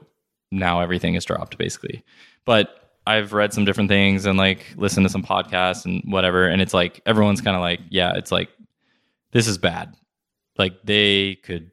[0.51, 2.03] now everything is dropped basically.
[2.45, 2.69] But
[3.05, 6.73] I've read some different things and like listened to some podcasts and whatever, and it's
[6.73, 8.49] like everyone's kind of like, yeah, it's like
[9.31, 9.93] this is bad.
[10.57, 11.71] Like they could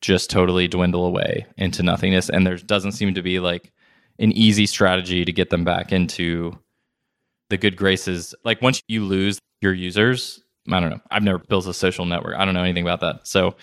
[0.00, 3.72] just totally dwindle away into nothingness, and there doesn't seem to be like
[4.18, 6.58] an easy strategy to get them back into
[7.50, 8.34] the good graces.
[8.44, 11.00] Like once you lose your users, I don't know.
[11.10, 12.36] I've never built a social network.
[12.36, 13.26] I don't know anything about that.
[13.26, 13.56] So,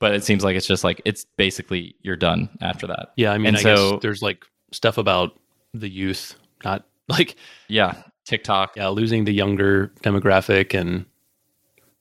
[0.00, 3.12] but it seems like it's just like it's basically you're done after that.
[3.16, 5.38] yeah, I mean, and I so- guess there's like stuff about
[5.74, 6.34] the youth,
[6.64, 7.36] not like
[7.68, 8.76] Yeah, TikTok.
[8.76, 11.06] yeah, losing the younger demographic and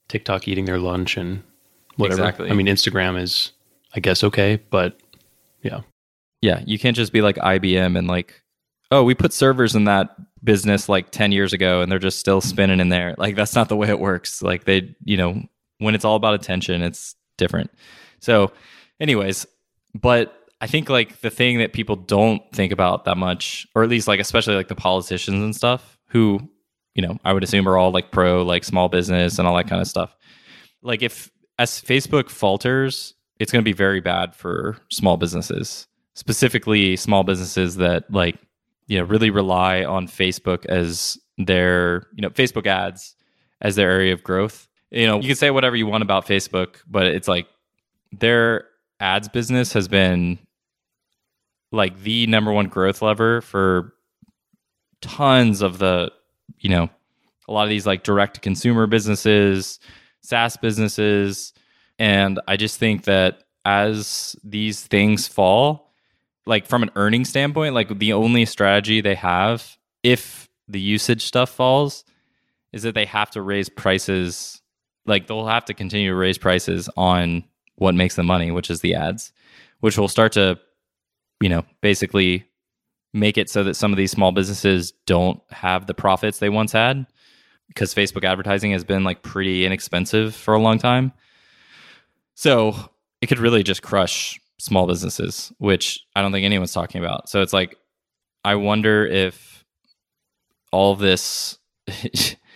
[0.10, 1.44] TikTok eating their lunch and
[1.98, 2.22] whatever.
[2.22, 2.50] Exactly.
[2.50, 3.52] I mean, Instagram is,
[3.96, 5.00] I guess, okay, but
[5.64, 5.82] yeah,
[6.42, 8.42] Yeah, you can't just be like IBM and like,
[8.92, 12.40] oh, we put servers in that business like 10 years ago and they're just still
[12.40, 13.16] spinning in there.
[13.18, 14.42] Like that's not the way it works.
[14.42, 15.42] Like they, you know,
[15.80, 17.72] when it's all about attention, it's different.
[18.20, 18.52] So,
[19.00, 19.46] anyways,
[19.94, 23.90] but I think like the thing that people don't think about that much, or at
[23.90, 26.40] least like especially like the politicians and stuff, who,
[26.96, 29.68] you know, I would assume are all like pro like small business and all that
[29.68, 30.16] kind of stuff.
[30.82, 36.96] Like if as Facebook falters, it's going to be very bad for small businesses, specifically
[36.96, 38.38] small businesses that like
[38.88, 43.16] you know really rely on Facebook as their you know Facebook ads
[43.62, 44.68] as their area of growth.
[44.92, 47.48] You know, you can say whatever you want about Facebook, but it's like
[48.12, 48.66] their
[49.00, 50.40] ads business has been
[51.72, 53.94] like the number one growth lever for
[55.02, 56.12] tons of the
[56.60, 56.90] you know
[57.48, 59.80] a lot of these like direct to consumer businesses
[60.28, 61.54] SaaS businesses.
[62.00, 65.94] And I just think that as these things fall,
[66.46, 71.50] like from an earning standpoint, like the only strategy they have if the usage stuff
[71.50, 72.04] falls
[72.74, 74.62] is that they have to raise prices.
[75.08, 77.44] Like they'll have to continue to raise prices on
[77.76, 79.32] what makes them money, which is the ads,
[79.80, 80.60] which will start to,
[81.42, 82.46] you know, basically
[83.14, 86.72] make it so that some of these small businesses don't have the profits they once
[86.72, 87.08] had
[87.68, 91.12] because Facebook advertising has been like pretty inexpensive for a long time.
[92.36, 92.76] So
[93.22, 97.30] it could really just crush small businesses, which I don't think anyone's talking about.
[97.30, 97.78] So it's like,
[98.44, 99.66] I wonder if
[100.72, 101.58] all this,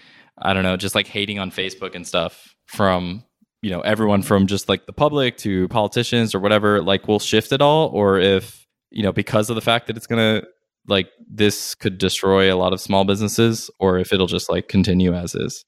[0.41, 3.23] I don't know, just like hating on Facebook and stuff from,
[3.61, 7.51] you know, everyone from just like the public to politicians or whatever, like will shift
[7.51, 7.89] at all.
[7.89, 10.47] Or if, you know, because of the fact that it's going to,
[10.87, 15.13] like, this could destroy a lot of small businesses, or if it'll just like continue
[15.13, 15.63] as is.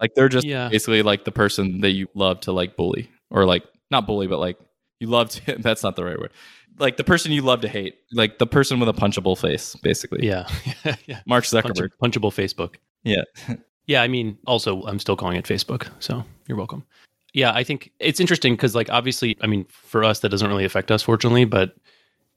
[0.00, 0.68] Like, they're just Yeah.
[0.68, 4.38] basically like the person that you love to like bully or like, not bully, but
[4.38, 4.58] like
[5.00, 6.32] you love to, that's not the right word.
[6.78, 10.26] Like the person you love to hate, like the person with a punchable face, basically.
[10.26, 10.46] Yeah.
[11.06, 11.20] yeah.
[11.26, 11.90] Mark Punch- Zuckerberg.
[12.02, 12.76] punchable Facebook.
[13.02, 13.22] Yeah.
[13.90, 16.84] Yeah, I mean, also, I'm still calling it Facebook, so you're welcome.
[17.34, 20.64] Yeah, I think it's interesting because, like, obviously, I mean, for us, that doesn't really
[20.64, 21.44] affect us, fortunately.
[21.44, 21.74] But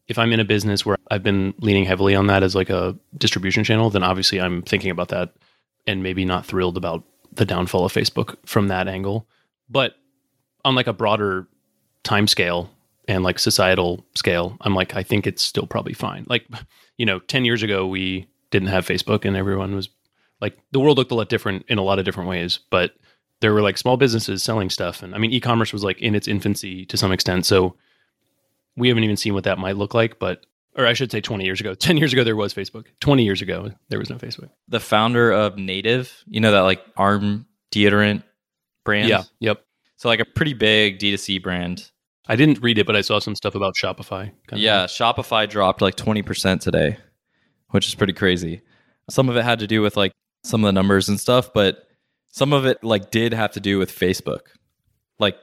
[0.07, 2.97] if I'm in a business where I've been leaning heavily on that as like a
[3.19, 5.35] distribution channel, then obviously I'm thinking about that
[5.85, 9.27] and maybe not thrilled about the downfall of Facebook from that angle.
[9.69, 9.93] But
[10.65, 11.47] on like a broader
[12.01, 12.71] time scale
[13.07, 16.25] and like societal scale, I'm like, I think it's still probably fine.
[16.27, 16.47] Like,
[16.97, 19.89] you know, 10 years ago, we didn't have Facebook and everyone was
[20.43, 22.91] like the world looked a lot different in a lot of different ways, but
[23.39, 25.01] there were like small businesses selling stuff.
[25.01, 27.45] And I mean, e-commerce was like in its infancy to some extent.
[27.45, 27.77] So
[28.75, 31.45] we haven't even seen what that might look like, but, or I should say 20
[31.45, 32.87] years ago, 10 years ago, there was Facebook.
[32.99, 34.49] 20 years ago, there was no Facebook.
[34.67, 38.23] The founder of Native, you know, that like arm deodorant
[38.83, 39.07] brand.
[39.07, 39.23] Yeah.
[39.39, 39.63] Yep.
[39.95, 41.89] So like a pretty big D2C brand.
[42.27, 44.25] I didn't read it, but I saw some stuff about Shopify.
[44.47, 44.87] kind of Yeah.
[44.87, 46.97] Shopify dropped like 20% today,
[47.69, 48.61] which is pretty crazy.
[49.09, 50.11] Some of it had to do with like
[50.43, 51.87] some of the numbers and stuff, but
[52.29, 54.41] some of it like did have to do with Facebook,
[55.19, 55.37] like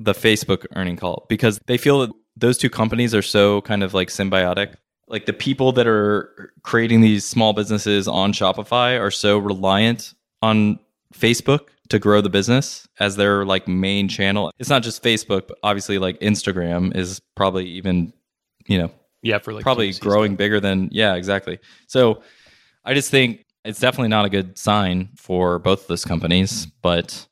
[0.00, 3.94] the Facebook earning call, because they feel that those two companies are so kind of
[3.94, 4.74] like symbiotic.
[5.08, 10.78] Like the people that are creating these small businesses on Shopify are so reliant on
[11.12, 14.50] Facebook to grow the business as their like main channel.
[14.58, 18.14] It's not just Facebook, but obviously like Instagram is probably even,
[18.66, 18.90] you know,
[19.22, 19.38] Yeah.
[19.38, 22.22] For like probably growing bigger than yeah exactly so
[22.84, 27.26] i just think it's definitely not a good sign for both of those companies but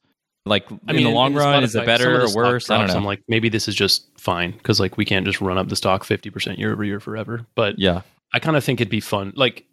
[0.47, 3.05] like I in the long run is it better or worse i don't know I'm
[3.05, 6.05] like, maybe this is just fine because like we can't just run up the stock
[6.05, 7.47] 50% year over year forever.
[7.55, 9.33] But yeah I kind of think it'd be fun.
[9.35, 9.65] Like,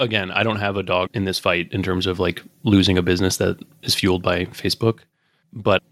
[0.00, 3.02] again, I don't have a dog in this fight in terms of like losing a
[3.02, 5.00] business that is fueled by Facebook.
[5.52, 5.82] But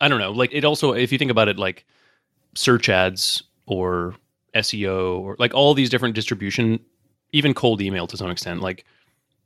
[0.00, 0.32] I don't know.
[0.32, 1.84] Like, it also, if you think about it, like
[2.54, 4.14] search ads or
[4.54, 6.80] SEO or like all these different distribution,
[7.32, 8.84] even cold email to some extent, like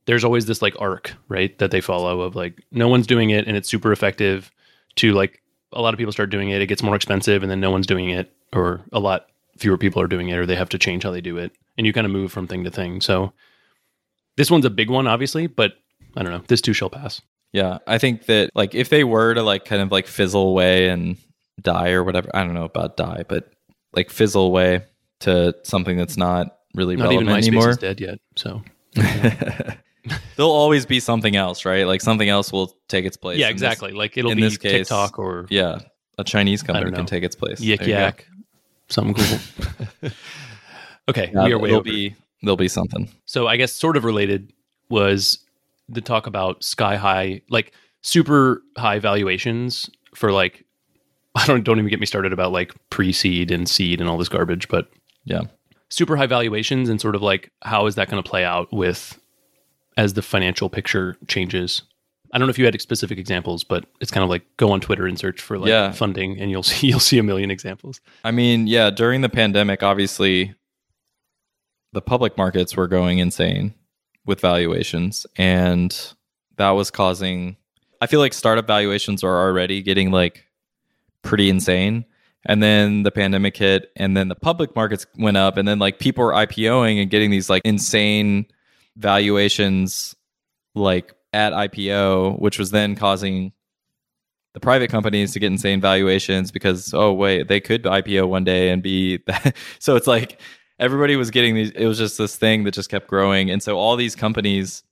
[0.07, 1.57] there's always this like arc, right?
[1.59, 4.51] That they follow of like no one's doing it and it's super effective
[4.97, 7.61] to like a lot of people start doing it, it gets more expensive and then
[7.61, 9.27] no one's doing it or a lot
[9.59, 11.53] fewer people are doing it or they have to change how they do it.
[11.77, 13.01] And you kind of move from thing to thing.
[13.01, 13.33] So
[14.37, 15.73] this one's a big one, obviously, but
[16.17, 16.43] I don't know.
[16.47, 17.21] This too shall pass.
[17.53, 20.89] yeah i think that like if they were to like kind of like fizzle away
[20.89, 21.17] and
[21.61, 23.53] die or whatever i don't know about die but
[23.95, 24.83] like fizzle away
[25.21, 28.19] to something that's not really Not even relevant MySpace anymore is dead yet.
[28.37, 28.63] So
[30.37, 33.55] there'll always be something else right like something else will take its place yeah, In
[33.57, 33.93] this- exactly.
[33.93, 35.79] like it'll be this case, TikTok or yeah
[36.19, 37.87] a chinese company can take its place Yik.
[37.87, 38.27] Yak,
[38.89, 40.11] something cool.
[41.09, 41.85] okay, Yeah, we are way there'll over.
[41.85, 43.09] be there'll be something.
[43.25, 44.53] So I guess sort of related
[44.91, 45.39] was
[45.89, 50.65] the talk about sky high, like super high valuations for like
[51.35, 54.29] I don't don't even get me started about like pre-seed and seed and all this
[54.29, 54.89] garbage, but
[55.25, 55.43] Yeah.
[55.89, 59.19] super high valuations and sort of like how is that going to play out with
[59.97, 61.83] as the financial picture changes.
[62.33, 64.81] I don't know if you had specific examples, but it's kind of like go on
[64.81, 65.93] Twitter and search for like Yeah.
[65.93, 68.01] funding and you'll see you'll see a million examples.
[68.25, 70.55] I mean, yeah, during the pandemic, obviously
[71.93, 73.75] the public markets were going insane
[74.27, 75.97] with valuations and
[76.57, 77.57] that was causing
[78.01, 80.45] I feel like startup valuations are already getting like
[81.23, 82.05] pretty insane.
[82.47, 85.99] And then the pandemic hit and then the public markets went up and then like
[86.01, 88.47] people were IPOing and getting these like insane
[88.97, 90.15] valuations
[90.75, 93.53] like at IPO, which was then causing
[94.55, 98.71] the private companies to get insane valuations because oh wait they could IPO one day
[98.71, 99.55] and be that.
[99.81, 100.41] so it's like
[100.79, 103.77] everybody was getting these it was just this thing that just kept growing and so
[103.77, 104.83] all these companies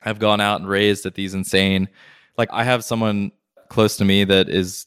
[0.00, 1.88] have gone out and raised at these insane
[2.38, 3.32] like I have someone
[3.68, 4.86] close to me that is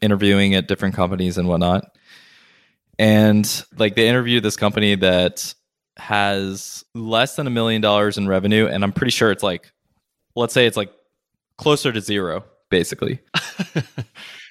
[0.00, 1.94] interviewing at different companies and whatnot
[2.98, 5.54] and like they interviewed this company that
[5.98, 9.72] has less than a million dollars in revenue and I'm pretty sure it's like
[10.36, 10.92] let's say it's like
[11.56, 13.20] closer to zero basically.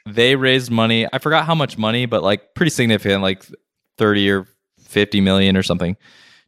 [0.10, 3.46] They raised money i forgot how much money but like pretty significant like
[3.98, 4.48] 30 or
[4.80, 5.98] 50 million or something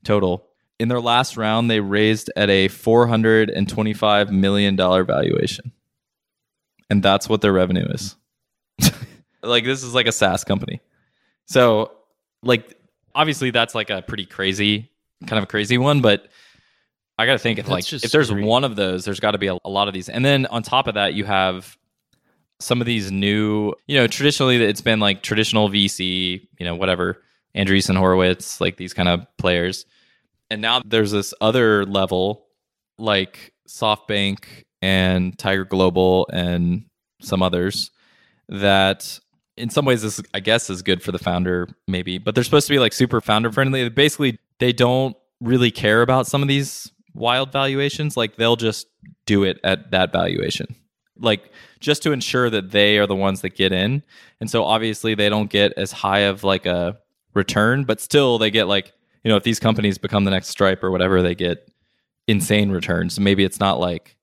[0.05, 0.45] total.
[0.79, 5.73] In their last round they raised at a 425 million dollar valuation.
[6.89, 8.15] And that's what their revenue is.
[9.41, 10.81] Like this is like a SaaS company.
[11.45, 11.91] So
[12.43, 12.78] like
[13.15, 14.89] obviously that's like a pretty crazy
[15.27, 16.27] kind of a crazy one, but
[17.17, 18.43] I got to think if That's like if there's scary.
[18.43, 20.07] one of those, there's got to be a, a lot of these.
[20.07, 21.77] And then on top of that, you have
[22.59, 27.21] some of these new, you know, traditionally it's been like traditional VC, you know, whatever,
[27.55, 29.85] Andreessen Horowitz, like these kind of players.
[30.49, 32.45] And now there's this other level
[32.97, 36.85] like SoftBank and Tiger Global and
[37.21, 37.91] some others
[38.47, 39.19] that
[39.59, 42.67] in some ways this I guess is good for the founder maybe, but they're supposed
[42.67, 43.87] to be like super founder friendly.
[43.89, 48.17] Basically, they don't really care about some of these wild valuations.
[48.17, 48.87] Like they'll just
[49.25, 50.75] do it at that valuation.
[51.17, 54.03] Like just to ensure that they are the ones that get in.
[54.39, 56.97] And so obviously they don't get as high of like a
[57.33, 58.93] return, but still they get like,
[59.23, 61.69] you know, if these companies become the next Stripe or whatever, they get
[62.27, 63.19] insane returns.
[63.19, 64.15] Maybe it's not like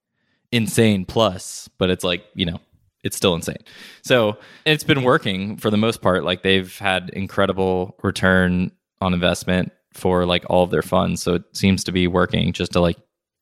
[0.51, 2.59] insane plus, but it's like, you know,
[3.07, 3.57] it's still insane.
[4.03, 6.23] So it's been working for the most part.
[6.23, 11.23] Like they've had incredible return on investment for like all of their funds.
[11.23, 12.97] So it seems to be working just to like,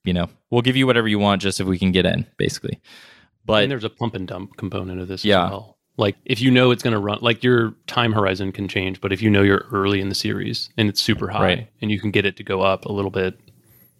[0.05, 2.80] you know, we'll give you whatever you want just if we can get in, basically.
[3.45, 5.45] But and there's a pump and dump component of this Yeah.
[5.45, 5.78] as well.
[5.97, 9.11] Like if you know it's going to run, like your time horizon can change, but
[9.13, 11.68] if you know you're early in the series and it's super high Right.
[11.82, 13.39] and you can get it to go up a little bit,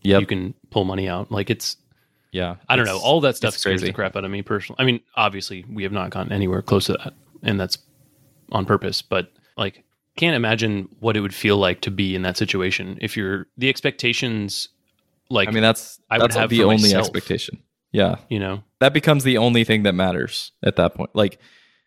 [0.02, 1.32] yep, you can pull money out.
[1.32, 1.78] Like it's,
[2.36, 3.88] yeah, I don't know, all that stuff scares crazy.
[3.88, 4.76] the crap out of me personally.
[4.78, 7.14] I mean, obviously we have not gotten anywhere close to that,
[7.44, 7.78] and that's
[8.52, 9.02] on purpose.
[9.02, 9.86] But like,
[10.18, 13.70] can't imagine what it would feel like to be in that situation if you're the
[13.70, 14.68] expectations.
[15.30, 17.06] Like, I mean, that's I would have the only myself.
[17.06, 17.58] expectation.
[17.94, 21.12] Yeah, you know, that becomes the only thing that matters at that point.
[21.14, 21.40] Like,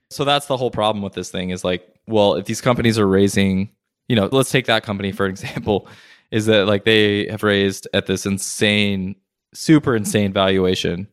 [0.09, 3.07] so that's the whole problem with this thing is like, well, if these companies are
[3.07, 3.69] raising,
[4.09, 5.87] you know, let's take that company for example,
[6.31, 9.15] is that like they have raised at this insane,
[9.55, 11.09] super insane valuation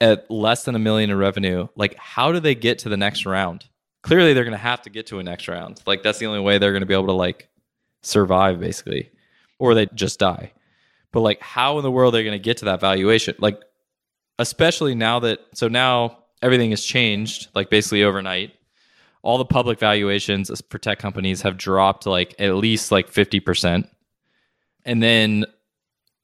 [0.00, 1.68] at less than a million in revenue.
[1.74, 3.66] Like, how do they get to the next round?
[4.02, 5.82] Clearly, they're going to have to get to a next round.
[5.86, 7.48] Like, that's the only way they're going to be able to like
[8.02, 9.10] survive, basically,
[9.58, 10.52] or they just die.
[11.12, 13.34] But like, how in the world are they going to get to that valuation?
[13.38, 13.60] Like,
[14.38, 18.54] especially now that so now everything has changed like basically overnight
[19.22, 23.88] all the public valuations for tech companies have dropped like at least like 50%
[24.84, 25.44] and then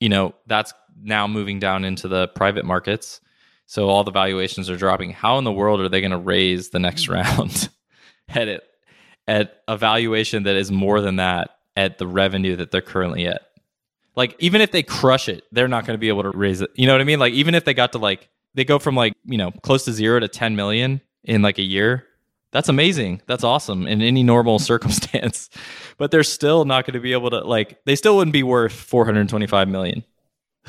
[0.04, 3.22] you know that's now moving down into the private markets.
[3.66, 5.12] So all the valuations are dropping.
[5.12, 7.14] How in the world are they going to raise the next mm-hmm.
[7.14, 7.70] round
[8.28, 8.62] at it
[9.26, 13.40] at a valuation that is more than that at the revenue that they're currently at?
[14.14, 16.70] Like even if they crush it they're not going to be able to raise it.
[16.74, 17.18] You know what i mean?
[17.18, 19.92] Like even if they got to like they go from like you know close to
[19.92, 22.04] zero to 10 million in like a year
[22.54, 25.50] that's amazing that's awesome in any normal circumstance
[25.98, 28.72] but they're still not going to be able to like they still wouldn't be worth
[28.72, 30.02] 425 million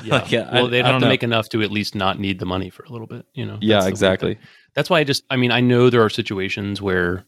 [0.02, 0.14] yeah.
[0.14, 2.18] Like, yeah, I- well, they'd I have don't to make enough to at least not
[2.18, 3.24] need the money for a little bit.
[3.32, 3.58] You know.
[3.60, 4.38] yeah That's exactly.
[4.74, 7.24] That's why I just, I mean, I know there are situations where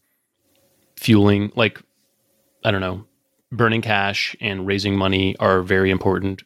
[0.96, 1.80] fueling, like,
[2.64, 3.06] I don't know,
[3.50, 6.42] burning cash and raising money are very important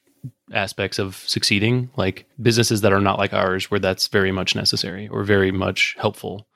[0.53, 1.91] aspects of succeeding.
[1.97, 5.97] Like businesses that are not like ours, where that's very much necessary or very much
[5.99, 6.47] helpful.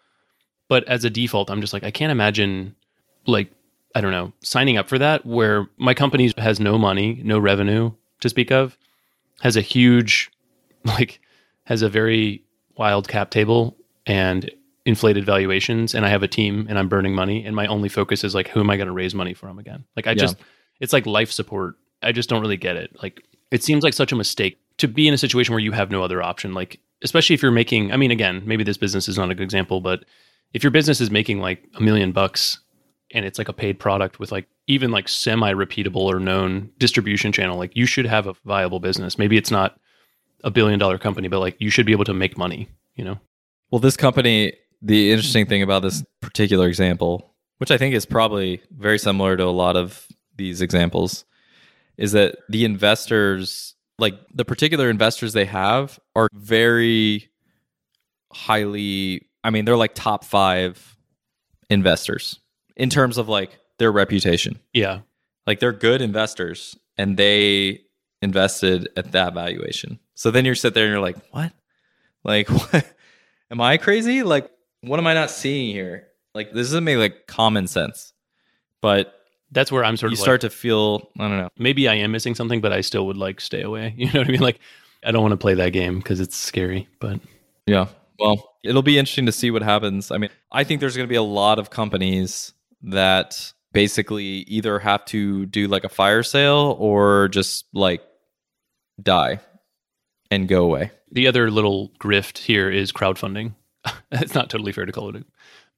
[0.68, 2.74] But as a default, I'm just like, I can't imagine,
[3.26, 3.52] like,
[3.94, 7.92] I don't know, signing up for that where my company has no money, no revenue
[8.20, 8.76] to speak of,
[9.42, 10.30] has a huge,
[10.84, 11.20] like,
[11.64, 12.42] has a very
[12.76, 14.50] wild cap table and
[14.84, 18.22] inflated valuations and I have a team and I'm burning money and my only focus
[18.22, 19.84] is like who am I going to raise money from again?
[19.96, 20.16] Like I Yeah.
[20.16, 20.36] just
[20.78, 21.74] it's like life support.
[22.04, 22.94] I just don't really get it.
[23.02, 25.90] Like it seems like such a mistake to be in a situation where you have
[25.90, 29.18] no other option like especially if you're making I mean again, maybe this business is
[29.18, 30.04] not a good example, but
[30.52, 32.60] if your business is making like a million bucks
[33.12, 37.32] and it's like a paid product with like even like semi repeatable or known distribution
[37.32, 39.18] channel, like you should have a viable business.
[39.18, 39.78] Maybe it's not
[40.44, 43.18] a billion dollar company, but like you should be able to make money, you know?
[43.70, 48.60] Well, this company, the interesting thing about this particular example, which I think is probably
[48.70, 51.24] very similar to a lot of these examples,
[51.96, 57.30] is that the investors, like the particular investors they have, are very
[58.32, 60.96] highly, I mean, they're like top five
[61.70, 62.40] investors
[62.76, 64.58] in terms of like their reputation.
[64.72, 65.00] Yeah.
[65.46, 67.82] Like they're good investors and they
[68.20, 70.00] invested at that valuation.
[70.14, 71.52] So then you sit there and you're like, what?
[72.24, 72.92] Like, what?
[73.52, 74.24] Am I crazy?
[74.24, 76.08] Like, what am I not seeing here?
[76.34, 78.12] Like, this doesn't make like common sense.
[78.82, 79.14] But
[79.52, 81.50] That's where I'm sort of you of start like, to feel, I don't know.
[81.56, 83.94] maybe I am missing something, but I still would like stay away.
[83.96, 84.40] You know what I mean?
[84.40, 84.58] Like,
[85.04, 86.88] I don't want to play that game because it's scary.
[86.98, 87.20] But
[87.66, 87.86] Yeah.
[88.18, 90.10] Well, it'll be interesting to see what happens.
[90.10, 94.78] I mean, I think there's going to be a lot of companies that basically either
[94.78, 98.02] have to do like a fire sale or just like
[99.02, 99.40] die
[100.30, 100.90] and go away.
[101.12, 103.54] the other little grift here is crowdfunding.
[104.12, 105.24] it's not totally fair to call it,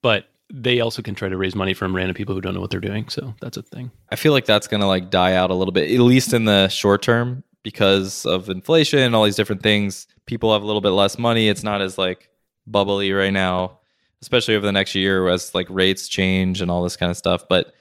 [0.02, 2.70] but they also can try to raise money from random people who don't know what
[2.70, 3.08] they're doing.
[3.08, 3.90] So that's a thing.
[4.10, 6.44] I feel like that's going to like die out a little bit, at least in
[6.46, 10.06] the short term, because of inflation and all these different things.
[10.26, 11.48] People have a little bit less money.
[11.48, 12.28] It's not as like
[12.66, 13.80] bubbly right now,
[14.22, 17.48] especially over the next year as like rates change and all this kind of stuff.
[17.48, 17.74] But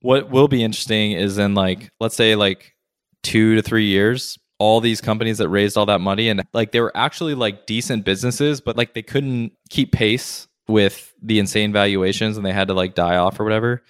[0.00, 2.74] what will be interesting is in like, let's say like
[3.22, 6.80] two to three years, all these companies that raised all that money and like they
[6.80, 12.36] were actually like decent businesses, but like they couldn't keep pace with the insane valuations
[12.36, 13.82] and they had to like die off or whatever.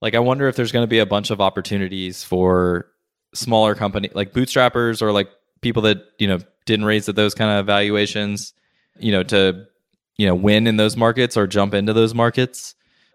[0.00, 2.89] Like I wonder if there's going to be a bunch of opportunities for
[3.34, 5.28] smaller company like bootstrappers or like
[5.60, 8.52] people that, you know, didn't raise at those kind of valuations,
[8.98, 9.66] you know, to
[10.16, 12.74] you know, win in those markets or jump into those markets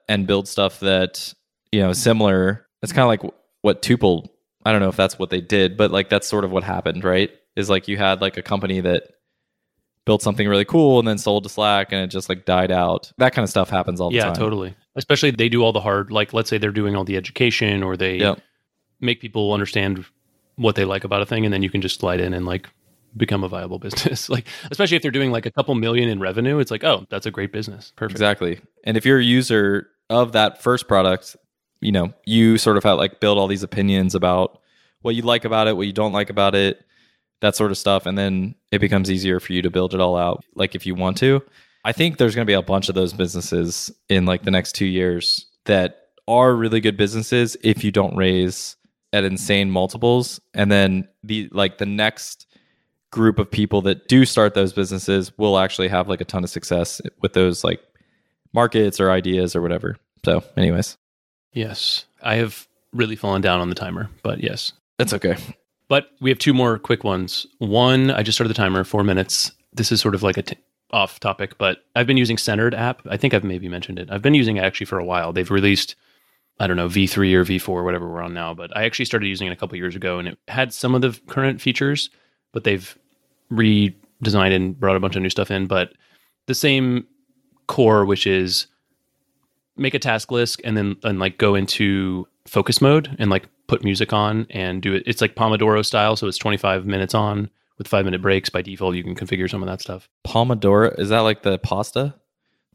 [0.10, 1.36] and build stuff that,
[1.72, 2.66] you know, similar.
[2.82, 4.28] It's kind of like what Tuple,
[4.66, 7.04] I don't know if that's what they did, but like that's sort of what happened,
[7.04, 7.30] right?
[7.56, 9.04] Is like you had like a company that
[10.06, 13.12] built something really cool and then sold to Slack and it just like died out.
[13.20, 14.30] That kind of stuff happens all the time.
[14.30, 14.76] yeah, totally.
[14.96, 17.96] Especially they do all the hard, like let's say they're doing all the education or
[17.96, 18.42] they Yep.
[19.06, 20.06] Make people understand
[20.56, 22.70] what they like about a thing, and then you can just slide in and like
[23.18, 24.30] become a viable business.
[24.30, 27.26] like especially if they're doing like a couple million in revenue, it's like oh, that's
[27.26, 27.94] a great business.
[27.96, 28.16] Perfect.
[28.16, 28.60] Exactly.
[28.84, 31.36] And if you're a user of that first product,
[31.82, 34.60] you know, you sort of have like build all these opinions about
[35.02, 36.84] what you like about it, what you don't like about it,
[37.42, 38.06] that sort of stuff.
[38.06, 40.96] And then it becomes easier for you to build it all out, like if you
[40.96, 41.44] want to.
[41.84, 44.74] I think there's going to be a bunch of those businesses in like the next
[44.74, 48.76] two years that are really good businesses if you don't raise
[49.16, 50.40] at insane multiples.
[50.54, 52.46] And then the like the next
[53.12, 56.50] group of people that do start those businesses will actually have like a ton of
[56.50, 57.82] success with those like
[58.54, 59.96] markets or ideas or whatever.
[60.26, 60.98] So, anyways,
[61.56, 64.74] Yes, I have really fallen down on the timer, but yes.
[64.98, 65.38] that's okay.
[65.88, 67.48] But we have two more quick ones.
[67.60, 69.52] One, I just started the timer, four minutes.
[69.72, 70.58] This is sort of like a t-
[70.92, 73.02] off topic, but I've been using Centered app.
[73.10, 74.10] I think I've maybe mentioned it.
[74.12, 75.32] I've been using it actually for a while.
[75.32, 75.96] They've released,
[76.60, 79.28] I don't know, V3 or V4, or whatever we're on now, but I actually started
[79.28, 82.10] using it a couple years ago and it had some of the current features,
[82.54, 82.98] but they've
[83.52, 85.68] redesigned and brought a bunch of new stuff in.
[85.68, 85.94] But
[86.46, 87.06] the same
[87.68, 88.68] core, which is
[89.78, 93.84] make a task list and then and like go into focus mode and like put
[93.84, 95.04] music on and do it.
[95.06, 98.50] It's like Pomodoro style, so it's 25 minutes on with five minute breaks.
[98.50, 100.08] By default, you can configure some of that stuff.
[100.26, 102.16] Pomodoro is that like the pasta?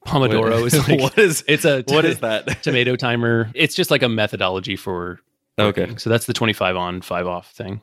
[0.07, 2.46] Pomodoro is like what is it's a what is that?
[2.62, 3.51] tomato timer.
[3.55, 5.20] It's just like a methodology for
[5.59, 5.94] Okay.
[5.98, 7.80] So that's the 25 on, 5 off thing.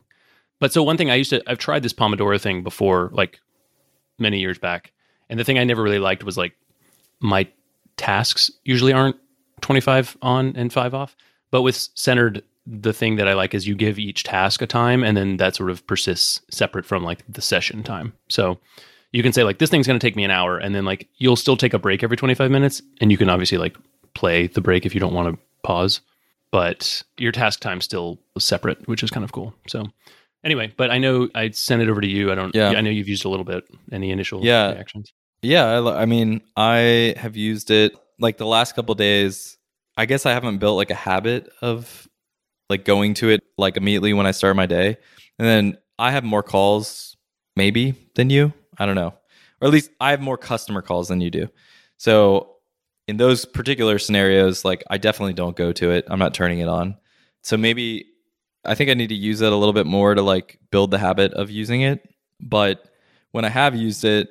[0.60, 3.40] But so one thing I used to I've tried this Pomodoro thing before like
[4.18, 4.92] many years back.
[5.30, 6.54] And the thing I never really liked was like
[7.20, 7.48] my
[7.98, 9.18] tasks usually aren't
[9.62, 11.16] 25 on and 5 off.
[11.52, 15.04] But with centered the thing that I like is you give each task a time
[15.04, 18.14] and then that sort of persists separate from like the session time.
[18.28, 18.60] So
[19.12, 21.08] you can say like this thing's going to take me an hour and then like
[21.18, 23.76] you'll still take a break every 25 minutes and you can obviously like
[24.14, 26.02] play the break if you don't want to pause
[26.52, 29.86] but your task time's still separate which is kind of cool so
[30.44, 32.70] anyway but i know i sent it over to you i don't Yeah.
[32.70, 34.72] i know you've used a little bit any initial Yeah.
[34.74, 39.56] reactions Yeah, I, I mean, I have used it like the last couple days.
[39.96, 42.08] I guess I haven't built like a habit of
[42.72, 44.98] like going to it like immediately when I start my day.
[45.38, 47.16] And then I have more calls
[47.56, 48.52] maybe than you.
[48.78, 49.14] I don't know.
[49.62, 51.48] Or at least I have more customer calls than you do.
[51.98, 52.56] So
[53.08, 56.06] in those particular scenarios, like I definitely don't go to it.
[56.10, 56.96] I'm not turning it on.
[57.42, 58.06] So maybe
[58.66, 60.98] I think I need to use it a little bit more to like build the
[60.98, 62.08] habit of using it.
[62.40, 62.86] But
[63.32, 64.30] when I have used it,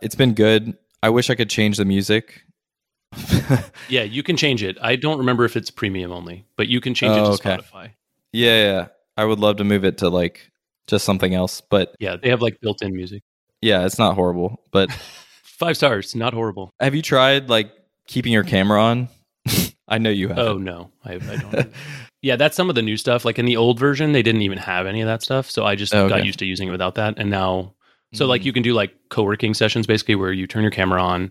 [0.00, 0.76] it's been good.
[1.02, 2.42] I wish I could change the music.
[3.88, 6.94] yeah you can change it i don't remember if it's premium only but you can
[6.94, 7.56] change Oh, it to okay.
[7.62, 7.90] spotify
[8.32, 8.86] Yeah, yeah.
[9.16, 10.48] I would love to move it to like
[10.86, 13.24] just something else, but yeah they have like built-in music
[13.60, 14.60] yeah, it's not horrible.
[14.70, 14.90] But
[15.42, 17.70] five stars not horrible have you tried like
[18.06, 19.08] keeping your camera on?
[19.88, 20.38] I know you have.
[20.38, 21.70] oh no i, I don't
[22.22, 24.56] yeah that's some of the new stuff like in the old version they didn't even
[24.58, 26.94] have any of that stuff so i just Oh, got used to using it without
[26.94, 27.74] that and now
[28.14, 28.44] So like Mm.
[28.46, 31.30] you can do like co-working sessions basically where you turn your camera on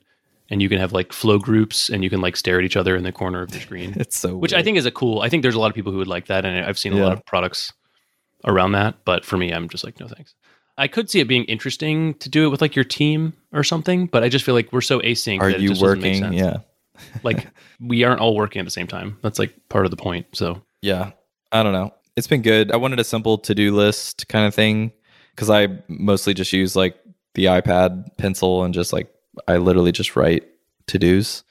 [0.52, 2.96] and you can have like flow groups and you can like stare at each other
[2.96, 3.94] in the corner of the screen.
[3.98, 5.22] it's so which I think is a cool.
[5.22, 6.98] I think there's a lot of people who would like that and I've seen a
[6.98, 7.04] Yeah.
[7.04, 7.72] lot of products
[8.46, 10.36] around that, but for me I'm just like no thanks.
[10.80, 14.08] I could see it being interesting to do it with like your team or something,
[14.08, 16.22] but I just feel like we're so async Are that it you just doesn't make
[16.22, 16.34] working?
[16.34, 16.58] Yeah.
[17.24, 17.48] Like
[17.80, 19.18] we aren't all working at the same time.
[19.22, 20.28] That's like part of the point.
[20.34, 21.12] So Yeah.
[21.52, 21.94] I don't know.
[22.18, 22.74] It's been good.
[22.74, 24.92] I wanted a simple to-do list kind of thing
[25.38, 26.98] cuz I mostly just use like
[27.36, 29.08] the iPad pencil and just like
[29.48, 30.44] I literally just write
[30.88, 31.44] to-dos.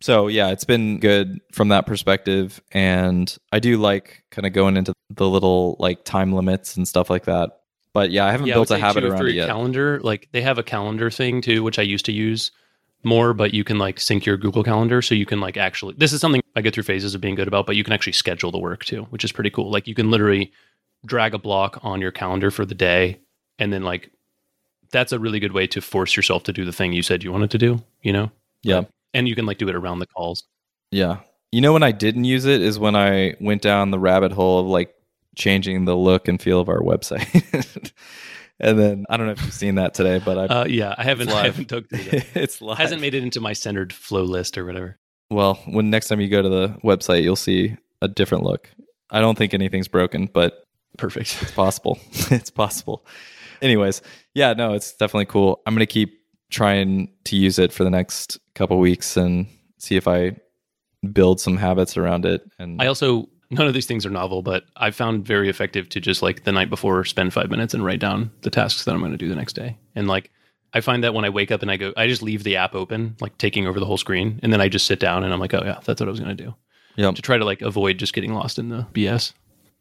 [0.00, 4.76] So, yeah, it's been good from that perspective and I do like kind of going
[4.76, 7.60] into the little like time limits and stuff like that.
[7.94, 9.46] But yeah, I haven't yeah, built a habit around it yet.
[9.46, 12.50] calendar, like they have a calendar thing too, which I used to use,
[13.04, 15.00] more, but you can like sync your Google Calendar.
[15.00, 17.48] So you can like actually, this is something I go through phases of being good
[17.48, 19.70] about, but you can actually schedule the work too, which is pretty cool.
[19.70, 20.52] Like you can literally
[21.06, 23.20] drag a block on your calendar for the day
[23.58, 24.10] and then like
[24.90, 27.32] that's a really good way to force yourself to do the thing you said you
[27.32, 28.30] wanted to do, you know?
[28.62, 28.84] Yeah.
[29.12, 30.44] And you can like do it around the calls.
[30.90, 31.18] Yeah.
[31.52, 34.60] You know when I didn't use it is when I went down the rabbit hole
[34.60, 34.93] of like
[35.34, 37.92] changing the look and feel of our website.
[38.60, 41.02] and then I don't know if you've seen that today, but I Uh, yeah, I
[41.04, 42.26] haven't, I haven't dug through that.
[42.34, 42.78] it's live.
[42.78, 44.98] Hasn't made it into my centered flow list or whatever.
[45.30, 48.70] well, when next time you go to the website, you'll see a different look.
[49.10, 50.66] I don't think anything's broken, but
[50.98, 51.38] Perfect.
[51.42, 51.98] it's possible.
[52.30, 53.06] it's possible.
[53.62, 54.02] Anyways,
[54.34, 55.60] yeah, no, it's definitely cool.
[55.66, 56.20] I'm gonna keep
[56.50, 59.46] trying to use it for the next couple weeks and
[59.78, 60.36] see if I
[61.12, 62.42] build some habits around it.
[62.58, 66.00] And I also none of these things are novel, but I found very effective to
[66.00, 69.00] just like the night before spend five minutes and write down the tasks that I'm
[69.00, 69.76] going to do the next day.
[69.94, 70.30] And like
[70.72, 72.74] I find that when I wake up and I go, I just leave the app
[72.74, 75.40] open, like taking over the whole screen, and then I just sit down and I'm
[75.40, 76.54] like, oh yeah, that's what I was going to do.
[76.96, 79.32] yeah, To try to like avoid just getting lost in the BS.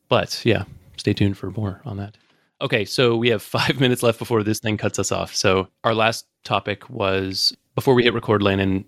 [0.10, 0.66] But yeah,
[0.98, 2.16] stay tuned for more on that.
[2.62, 5.36] Okay, so we have five minutes left before this thing cuts us off.
[5.36, 8.86] So our last topic was before we hit record, Landon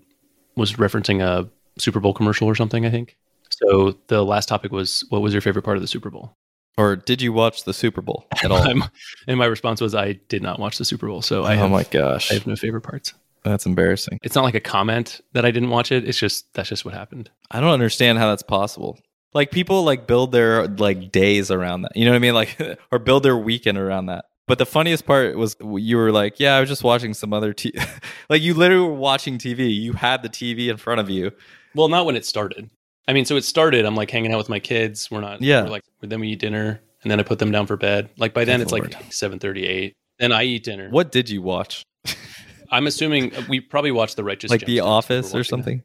[0.56, 1.48] was referencing a
[1.78, 3.16] Super Bowl commercial or something, I think.
[3.50, 6.36] So the last topic was what was your favorite part of the Super Bowl?
[6.78, 8.62] or did you watch the Super Bowl at all?
[9.26, 11.70] And my response was I did not watch the Super Bowl, so I oh have,
[11.70, 13.14] my gosh, I have no favorite parts.
[13.44, 14.18] that's embarrassing.
[14.22, 16.06] It's not like a comment that I didn't watch it.
[16.06, 17.30] It's just that's just what happened.
[17.50, 18.98] I don't understand how that's possible.
[19.32, 21.96] Like people like build their like days around that.
[21.96, 22.34] You know what I mean?
[22.34, 24.26] Like or build their weekend around that.
[24.46, 27.52] But the funniest part was you were like, "Yeah, I was just watching some other
[27.52, 27.72] t
[28.28, 29.74] like you literally were watching TV.
[29.74, 31.32] You had the TV in front of you.
[31.74, 32.70] Well, not when it started.
[33.08, 33.84] I mean, so it started.
[33.84, 35.10] I'm like hanging out with my kids.
[35.10, 35.40] We're not.
[35.40, 35.64] Yeah.
[35.64, 38.10] We're like then we eat dinner, and then I put them down for bed.
[38.16, 38.94] Like by then Good it's Lord.
[38.94, 39.94] like seven thirty eight.
[40.18, 40.88] Then I eat dinner.
[40.90, 41.84] What did you watch?
[42.70, 45.82] I'm assuming uh, we probably watched The Righteous, like The Office or something?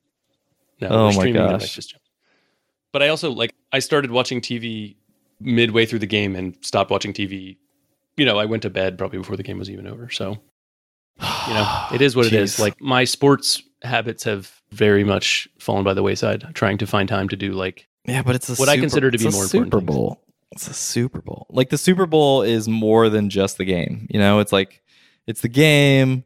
[0.80, 0.89] that.
[0.89, 1.93] No, Oh we're my streaming The gosh.
[2.91, 4.95] But I also like I started watching TV
[5.39, 7.57] midway through the game and stopped watching TV.
[8.17, 10.09] You know, I went to bed probably before the game was even over.
[10.09, 10.38] So
[11.47, 12.59] you know, it is what it is.
[12.59, 16.53] Like my sports habits have very much fallen by the wayside.
[16.53, 19.17] Trying to find time to do like Yeah, but it's a What I consider to
[19.17, 19.95] be more important Super things.
[19.95, 20.22] Bowl.
[20.51, 21.47] It's a Super Bowl.
[21.49, 24.07] Like the Super Bowl is more than just the game.
[24.09, 24.82] You know, it's like
[25.28, 26.24] it's the game.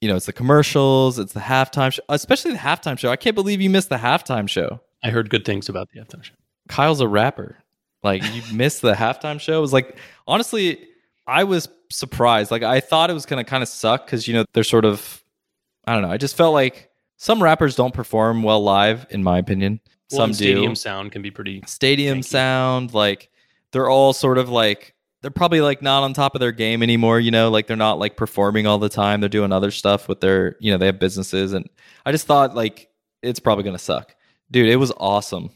[0.00, 1.18] You know, it's the commercials.
[1.18, 3.10] It's the halftime show, especially the halftime show.
[3.10, 4.80] I can't believe you missed the halftime show.
[5.02, 6.34] I heard good things about the halftime show.
[6.68, 7.58] Kyle's a rapper.
[8.02, 9.58] Like you missed the halftime show.
[9.58, 10.86] It was like honestly,
[11.26, 12.50] I was surprised.
[12.50, 15.22] Like I thought it was gonna kind of suck because you know they're sort of
[15.86, 16.10] I don't know.
[16.10, 19.80] I just felt like some rappers don't perform well live, in my opinion.
[20.10, 21.62] Well, some and do stadium sound can be pretty.
[21.66, 23.30] stadium sound like
[23.72, 27.18] they're all sort of like they're probably like not on top of their game anymore
[27.18, 30.20] you know like they're not like performing all the time they're doing other stuff with
[30.20, 31.68] their you know they have businesses and
[32.04, 32.88] i just thought like
[33.22, 34.14] it's probably gonna suck
[34.50, 35.50] dude it was awesome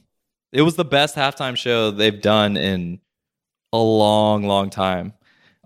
[0.52, 3.00] it was the best halftime show they've done in
[3.72, 5.12] a long long time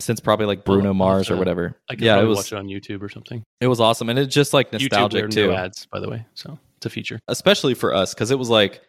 [0.00, 2.56] since probably like bruno I'll mars or whatever I can yeah it was watch it
[2.56, 3.42] on YouTube or something.
[3.60, 6.58] it was awesome and it's just like nostalgic too no ads, by the way, so
[6.76, 7.20] it's a feature.
[7.28, 8.80] especially for us because it was like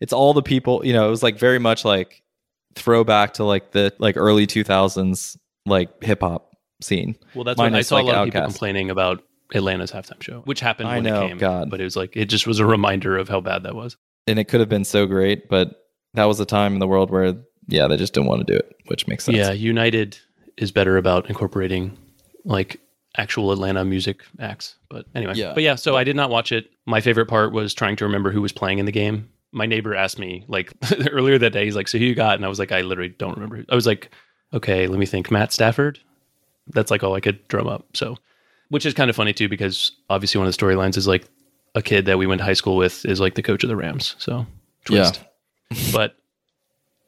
[0.00, 2.22] it's all the people you know it was like very much like
[2.74, 5.36] throwback to like the like early 2000s
[5.66, 8.90] like hip hop scene Well, that's what I saw like, a lot of people complaining
[8.90, 9.22] about
[9.54, 11.38] Atlanta's halftime show, which happened I when know, it came.
[11.38, 11.70] God.
[11.70, 13.96] but it was like it just was a reminder of how bad that was.
[14.26, 15.74] and it could have been so great but
[16.14, 17.34] that was a time in the world where
[17.66, 20.18] yeah they just didn't want to do it which makes sense Yeah, United
[20.60, 21.96] is better about incorporating
[22.44, 22.80] like
[23.16, 24.76] actual Atlanta music acts.
[24.88, 25.52] But anyway, Yeah.
[25.54, 26.70] But yeah, so I did not watch it.
[26.86, 29.28] My favorite part was trying to remember who was playing in the game.
[29.52, 30.72] My neighbor asked me like
[31.10, 31.64] earlier that day.
[31.64, 33.74] He's like, "So who you got?" And I was like, "I literally don't remember." I
[33.74, 34.10] was like,
[34.54, 35.98] "Okay, let me think." Matt Stafford.
[36.68, 37.84] That's like all I could drum up.
[37.94, 38.16] So,
[38.68, 41.26] which is kind of funny too, because obviously one of the storylines is like
[41.74, 43.76] a kid that we went to high school with is like the coach of the
[43.76, 44.14] Rams.
[44.18, 44.46] So,
[44.84, 45.20] twist.
[45.92, 46.16] but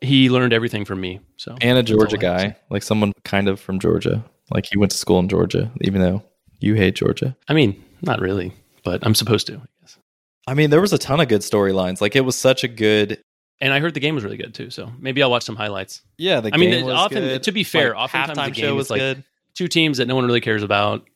[0.02, 1.20] he learned everything from me.
[1.36, 2.48] So, and a georgia I have to say.
[2.50, 6.00] guy like someone kind of from georgia like he went to school in georgia even
[6.02, 6.22] though
[6.60, 8.52] you hate georgia I mean, not really,
[8.84, 9.98] but I'm supposed to, I guess.
[10.46, 13.22] i mean there was a ton of good storylines like it was such a good
[13.60, 16.02] And I heard the game was really good too, so maybe I'll watch some highlights.
[16.18, 17.42] yeah the I mean, game it- was often- good.
[17.44, 19.24] to be fair, Like, oftentimes the halftime game show was like- good
[19.54, 21.06] Two teams that no one really cares about,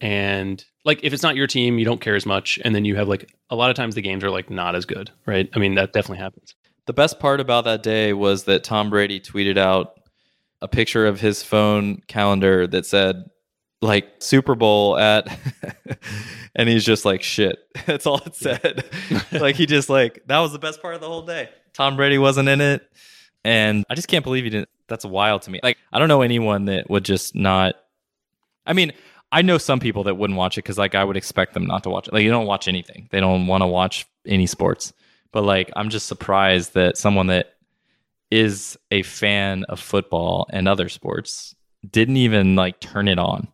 [0.00, 2.96] and like if it's not your team, you don't care as much, and then you
[2.96, 5.48] have like a lot of times the games are like not as good, right?
[5.54, 6.54] I mean, that definitely happens.
[6.86, 10.00] The best part about that day was that Tom Brady tweeted out
[10.62, 13.28] a picture of his phone calendar that said
[13.82, 15.38] like Super Bowl at
[16.54, 17.58] and he's just like shit.
[17.86, 18.84] That's all it said.
[19.32, 21.48] like he just like that was the best part of the whole day.
[21.72, 22.88] Tom Brady wasn't in it
[23.44, 25.60] and I just can't believe he didn't that's wild to me.
[25.62, 27.74] Like I don't know anyone that would just not
[28.66, 28.92] I mean,
[29.30, 31.82] I know some people that wouldn't watch it because like I would expect them not
[31.82, 32.14] to watch it.
[32.14, 33.08] Like you don't watch anything.
[33.10, 34.92] They don't want to watch any sports.
[35.36, 37.56] But like I'm just surprised that someone that
[38.30, 41.54] is a fan of football and other sports
[41.88, 43.48] didn't even like turn it on.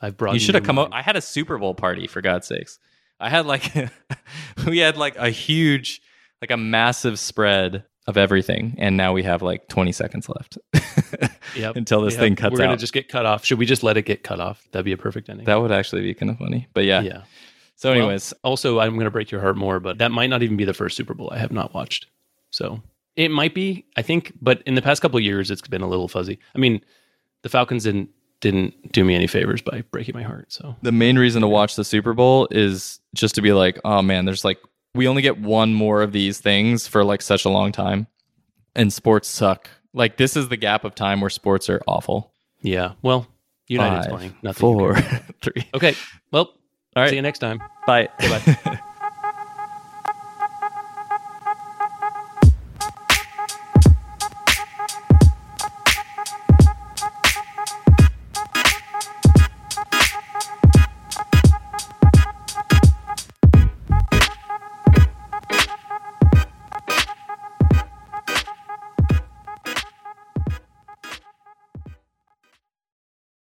[0.00, 0.92] I've brought You should have come mind.
[0.92, 2.80] I had a Super Bowl party for God's sakes.
[3.20, 3.72] I had like
[4.66, 6.02] we had like a huge,
[6.42, 10.58] like a massive spread of everything, and now we have like 20 seconds left
[11.56, 11.76] Yep.
[11.76, 12.20] until this Yep.
[12.20, 12.78] thing cuts We're gonna out.
[12.80, 13.44] just get cut off.
[13.44, 14.66] Should we just let it get cut off?
[14.72, 15.46] That'd be a perfect ending.
[15.46, 16.66] that would actually be kind of funny.
[16.74, 17.02] But yeah.
[17.02, 17.22] yeah.
[17.76, 20.42] So, Well, anyways, also, I'm going to break your heart more, but that might not
[20.42, 22.06] even be the first Super Bowl I have not watched.
[22.50, 22.82] So
[23.16, 25.88] it might be, I think, but in the past couple of years, it's been a
[25.88, 26.38] little fuzzy.
[26.54, 26.80] I mean,
[27.42, 28.10] the Falcons didn't
[28.40, 30.52] didn't do me any favors by breaking my heart.
[30.52, 34.02] So the main reason to watch the Super Bowl is just to be like, oh
[34.02, 34.58] man, there's like
[34.94, 38.06] we only get one more of these things for like such a long time,
[38.74, 39.68] and sports suck.
[39.92, 42.32] Like this is the gap of time where sports are awful.
[42.60, 43.26] yeah, well,
[43.68, 44.34] United's Five, playing.
[44.42, 44.60] Nothing.
[44.60, 44.96] four,
[45.42, 45.68] three.
[45.74, 45.94] Okay.
[46.30, 46.52] Well,
[46.96, 47.10] All right.
[47.10, 47.62] see you next time.
[47.86, 48.08] Bye.
[48.18, 48.72] Goodbye.